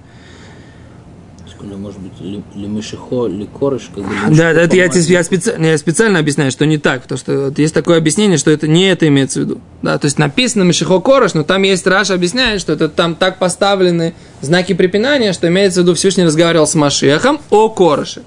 Или, 1.62 1.74
может 1.74 2.00
быть, 2.00 2.18
ל, 2.20 2.42
למשיחו, 2.54 3.26
לכורש, 3.26 3.90
как 3.94 4.02
бы... 4.04 4.10
ל 4.10 4.16
Да, 4.20 4.28
משיחו 4.28 4.54
да, 4.54 4.60
это 4.62 4.76
я, 4.76 4.88
тебе- 4.88 5.02
я, 5.14 5.20
специ- 5.20 5.66
я 5.72 5.76
специально 5.76 6.18
объясняю, 6.18 6.50
что 6.50 6.64
не 6.64 6.78
так, 6.78 7.02
потому 7.02 7.18
что 7.18 7.52
есть 7.54 7.74
такое 7.74 7.98
объяснение, 7.98 8.38
что 8.38 8.50
это 8.50 8.66
не 8.66 8.88
это 8.88 9.06
имеется 9.08 9.40
в 9.40 9.42
виду. 9.42 9.60
Да, 9.82 9.98
то 9.98 10.06
есть 10.06 10.18
написано 10.18 10.62
משיחו 10.62 11.00
כורש, 11.00 11.34
но 11.34 11.42
там 11.44 11.62
есть 11.62 11.86
Раши 11.86 12.14
объясняет, 12.14 12.62
что 12.62 12.72
это 12.72 12.88
там 12.88 13.14
так 13.14 13.38
поставлены 13.38 14.14
знаки 14.40 14.72
препинания, 14.72 15.34
что 15.34 15.48
имеется 15.48 15.80
в 15.80 15.82
виду 15.82 15.94
Всевышний 15.94 16.24
разговаривал 16.24 16.66
с 16.66 16.74
Машехом 16.74 17.38
о 17.50 17.68
Короше. 17.68 18.22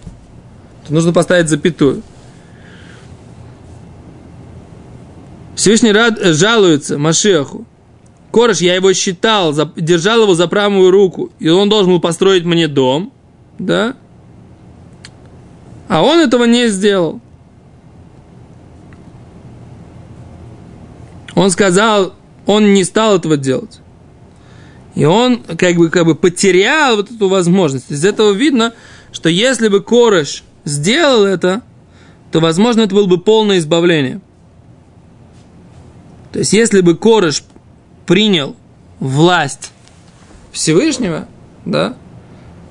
Тут 0.84 0.92
нужно 0.92 1.14
поставить 1.14 1.50
запятую. 1.50 2.04
Всевышний 5.56 5.92
рад, 5.92 6.20
э, 6.20 6.34
жалуется 6.34 6.98
Машеху. 6.98 7.66
Кореш, 8.32 8.60
я 8.60 8.76
его 8.76 8.92
считал, 8.94 9.54
за- 9.54 9.72
держал 9.76 10.24
его 10.24 10.34
за 10.34 10.48
правую 10.48 10.90
руку, 10.90 11.32
и 11.40 11.50
он 11.50 11.70
должен 11.70 11.92
был 11.92 12.00
построить 12.02 12.44
мне 12.44 12.68
дом, 12.68 13.14
да? 13.60 13.96
А 15.88 16.02
он 16.02 16.20
этого 16.20 16.46
не 16.46 16.68
сделал. 16.70 17.22
Он 21.36 21.52
сказал, 21.52 22.14
он 22.46 22.74
не 22.74 22.84
стал 22.84 23.18
этого 23.18 23.38
делать. 23.38 23.80
И 24.96 25.06
он 25.06 25.38
как 25.44 25.76
бы, 25.76 25.90
как 25.90 26.06
бы 26.06 26.16
потерял 26.16 26.96
вот 26.96 27.12
эту 27.12 27.28
возможность. 27.28 27.92
Из 27.92 28.04
этого 28.06 28.32
видно, 28.32 28.74
что 29.12 29.30
если 29.30 29.68
бы 29.68 29.82
Кореш 29.82 30.44
сделал 30.66 31.26
это, 31.26 31.62
то, 32.32 32.40
возможно, 32.40 32.82
это 32.82 32.96
было 32.96 33.06
бы 33.08 33.18
полное 33.20 33.58
избавление. 33.58 34.22
То 36.32 36.40
есть, 36.40 36.54
если 36.54 36.82
бы 36.82 36.96
Кореш 36.96 37.44
принял 38.06 38.56
власть 39.00 39.72
Всевышнего, 40.52 41.28
да, 41.66 41.96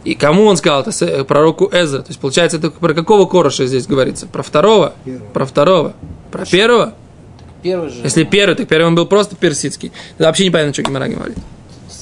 и 0.05 0.15
кому 0.15 0.45
он 0.47 0.57
сказал 0.57 0.81
это? 0.81 0.91
С- 0.91 1.25
Пророку 1.25 1.69
Эзра. 1.73 2.01
То 2.03 2.09
есть, 2.09 2.19
получается, 2.19 2.57
это 2.57 2.71
про 2.71 2.93
какого 2.93 3.27
Короша 3.27 3.67
здесь 3.67 3.87
говорится? 3.87 4.27
Про 4.27 4.43
второго? 4.43 4.95
Первого. 5.05 5.29
Про 5.31 5.47
второго? 5.47 5.95
Про 6.33 6.45
первого? 6.45 6.95
Первый 7.63 7.91
же... 7.91 8.03
Если 8.03 8.25
первый, 8.25 8.57
так 8.57 8.67
первый 8.67 8.87
он 8.89 8.97
был 8.97 9.07
просто 9.07 9.37
персидский. 9.37 9.93
Тогда 10.17 10.27
вообще 10.31 10.45
непонятно, 10.47 10.73
что 10.73 10.83
Гимара 10.83 11.07
говорит. 11.07 11.39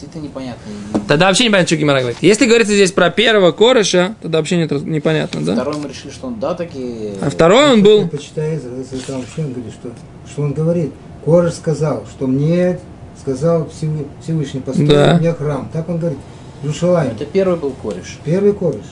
Действительно 0.01 0.23
непонятно. 0.23 0.63
Тогда 1.07 1.27
вообще 1.27 1.45
непонятно, 1.45 1.67
что 1.67 1.77
Гимара 1.77 1.99
говорит. 2.01 2.19
Если 2.23 2.47
говорится 2.47 2.73
здесь 2.73 2.91
про 2.91 3.11
первого 3.11 3.53
Короша, 3.53 4.15
тогда 4.23 4.39
вообще 4.39 4.57
нет, 4.57 4.71
непонятно, 4.71 5.43
да? 5.45 5.53
Второй 5.53 5.77
мы 5.77 5.89
решили, 5.91 6.11
что 6.11 6.29
он 6.29 6.41
да, 6.41 6.55
таки... 6.55 7.11
А 7.21 7.29
второй 7.29 7.73
он 7.75 7.83
был... 7.83 8.09
Почитай 8.09 8.59
там 9.07 9.21
вообще 9.21 9.43
он 9.45 9.53
говорит, 9.53 9.75
что, 9.75 9.91
что 10.31 10.43
он 10.43 10.53
говорит. 10.55 10.93
Кореш 11.23 11.53
сказал, 11.53 12.07
что 12.11 12.27
мне 12.27 12.79
сказал 13.21 13.69
Всевы- 13.69 14.07
Всевышний, 14.23 14.61
построй 14.61 14.89
Да. 14.89 15.19
мне 15.21 15.35
храм. 15.35 15.69
Так 15.71 15.87
он 15.91 15.99
говорит. 15.99 16.19
Иерушалайм. 16.63 17.11
Это 17.11 17.27
первый 17.27 17.59
был 17.59 17.73
кореш. 17.73 18.19
Первый 18.25 18.55
кореш. 18.55 18.85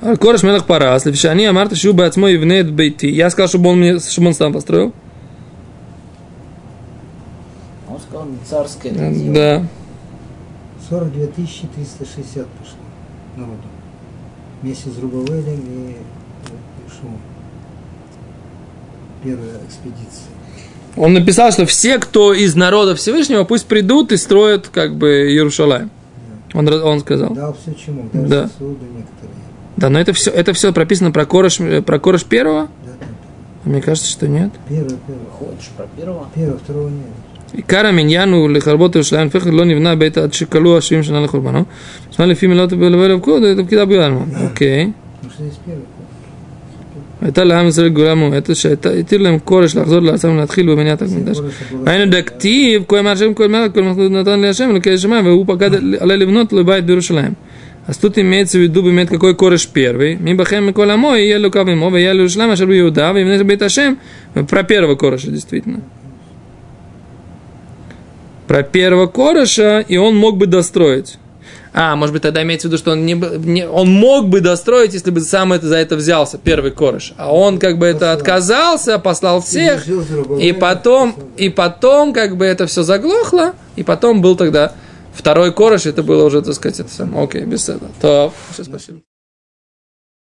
А 0.00 0.16
Кореш 0.16 0.42
Мелах 0.44 0.64
Парас, 0.64 1.04
Левшани 1.04 1.44
Амарта 1.44 1.76
Шуба 1.76 2.06
Ацмой 2.06 2.38
Внет 2.38 2.72
Бейти. 2.72 3.10
Я 3.10 3.28
сказал, 3.28 3.48
чтобы 3.48 3.70
он, 3.70 3.80
мне, 3.80 3.98
чтобы 3.98 4.28
он 4.28 4.34
сам 4.34 4.52
построил. 4.54 4.94
А 7.86 7.92
Он 7.92 8.00
сказал, 8.00 8.26
царское 8.48 8.90
это 8.92 9.10
дело. 9.10 9.34
Да. 9.34 9.66
42 10.88 11.26
360 11.26 12.46
пошло 12.46 12.78
народу. 13.36 13.62
Вместе 14.62 14.90
с 14.90 14.98
Рубавелем 14.98 15.60
и 15.60 15.96
Ишуом. 16.88 17.20
Первая 19.22 19.56
экспедиция. 19.66 20.24
Он 20.96 21.12
написал, 21.12 21.52
что 21.52 21.66
все, 21.66 21.98
кто 21.98 22.32
из 22.32 22.54
народа 22.56 22.94
Всевышнего, 22.96 23.44
пусть 23.44 23.66
придут 23.66 24.12
и 24.12 24.16
строят 24.16 24.68
как 24.68 24.96
бы 24.96 25.30
Иерушалаем. 25.30 25.90
Он, 26.54 26.66
он 26.68 27.00
сказал. 27.00 27.34
Дал 27.34 27.54
все 27.60 27.74
чему, 27.74 28.08
даже 28.12 28.26
Да. 28.28 28.48
сосуды 28.48 28.86
некоторые. 28.86 29.36
Да, 29.76 29.90
но 29.90 30.00
это 30.00 30.12
все, 30.12 30.30
это 30.30 30.52
все 30.54 30.72
прописано 30.72 31.12
про 31.12 31.24
Кореш, 31.26 31.60
э, 31.60 31.82
про 31.82 31.98
Кореш 32.00 32.24
первого? 32.24 32.62
Да, 32.84 32.92
да. 32.98 33.06
А 33.64 33.68
Мне 33.68 33.82
кажется, 33.82 34.10
что 34.10 34.26
нет. 34.26 34.50
Первый, 34.68 34.96
первый. 35.06 35.26
Ходишь 35.38 35.68
про 35.76 35.86
первого? 35.96 36.28
Первого, 36.34 36.58
второго 36.58 36.88
нет. 36.88 37.06
עיקר 37.56 37.86
המניין 37.86 38.28
הוא 38.32 38.50
לחרבות 38.50 38.94
ירושלים, 38.94 39.26
לפיכך 39.26 39.46
לא 39.46 39.64
נבנה 39.64 39.94
בית 39.94 40.18
עד 40.18 40.32
שכלו 40.32 40.78
השבעים 40.78 41.02
שנה 41.02 41.20
לחורבנו. 41.20 41.64
בזמן 42.12 42.28
לפי 42.28 42.46
מילות 42.46 42.72
ולבל 42.72 43.10
אבקוד, 43.10 43.42
את 43.42 43.58
הבקידה 43.58 43.84
ביולנו. 43.84 44.26
אוקיי. 44.42 44.90
הייתה 47.22 47.44
לעם 47.44 47.66
ישראל 47.66 47.88
גאולה 47.88 48.14
מועטת, 48.14 48.56
שהתיר 48.56 49.18
להם 49.18 49.38
כורש 49.44 49.76
לחזור 49.76 50.00
לארצם 50.00 50.30
ולהתחיל 50.30 50.70
במניעת 50.70 51.02
המקדש. 51.02 51.38
היינו 51.86 52.10
דכתיב, 52.10 52.82
כהן 52.88 53.04
מהשם 53.04 53.34
כהן 53.34 53.50
מעל, 53.50 53.68
כל 53.68 53.82
מחזות 53.82 54.12
נתן 54.12 54.40
להשם 54.40 54.70
אלוקי 54.70 54.92
השמיים, 54.92 55.26
והוא 55.26 55.44
פקד 55.48 55.70
עלי 56.00 56.16
לבנות 56.16 56.52
לבית 56.52 56.84
בירושלים. 56.84 57.32
אז 57.88 57.96
тут 57.96 58.18
имеется 58.18 58.58
в 58.58 58.60
виду 58.60 58.82
באמת 58.82 59.08
какой 59.08 59.34
кореш 59.34 59.66
первый, 59.66 60.16
мибахем 60.16 60.66
микол 60.66 60.90
амой, 60.90 61.26
елю 61.26 61.50
кав 61.50 61.66
имо, 61.68 61.88
веялю 61.88 62.28
шлам, 62.28 62.50
ашер 62.50 62.66
в 62.66 62.78
Иуда, 62.78 63.12
вимнеш 63.12 63.42
бейт 63.44 63.62
Ашем, 63.62 63.98
про 64.46 64.62
первого 64.62 64.94
кореша, 64.94 65.30
действительно. 65.30 65.80
Про 68.48 68.62
первого 68.62 69.06
кореша, 69.06 69.80
и 69.80 69.96
он 69.98 70.16
мог 70.16 70.36
бы 70.38 70.46
достроить. 70.46 71.18
А, 71.74 71.94
может 71.96 72.14
быть, 72.14 72.22
тогда 72.22 72.42
имеется 72.42 72.66
в 72.66 72.70
виду, 72.70 72.78
что 72.78 72.92
он, 72.92 73.04
не, 73.06 73.12
не- 73.12 73.68
он 73.68 73.88
мог 73.92 74.28
бы 74.28 74.40
достроить, 74.40 74.94
если 74.94 75.10
бы 75.10 75.20
сам 75.20 75.52
это, 75.52 75.68
за 75.68 75.76
это 75.76 75.96
взялся, 75.96 76.38
первый 76.38 76.70
кореш. 76.72 77.12
А 77.18 77.32
он 77.32 77.58
как 77.58 77.78
бы 77.78 77.86
это 77.86 78.12
отказался, 78.12 78.98
послал 78.98 79.42
всех, 79.42 79.86
и 80.40 80.52
потом, 80.52 81.12
послал. 81.12 81.28
и 81.36 81.48
потом 81.50 82.12
как 82.14 82.36
бы 82.36 82.46
это 82.46 82.66
все 82.66 82.82
заглохло, 82.82 83.54
и 83.76 83.82
потом 83.84 84.22
был 84.22 84.34
тогда 84.34 84.72
второй 85.14 85.52
кореш, 85.52 85.84
это 85.86 86.02
было 86.02 86.24
уже, 86.24 86.40
так 86.42 86.54
сказать, 86.54 86.80
это 86.80 86.90
самое. 86.90 87.24
Окей, 87.24 87.42
без 87.42 87.68
этого. 87.68 87.90
То, 88.00 88.32
все, 88.52 88.64
спасибо. 88.64 89.00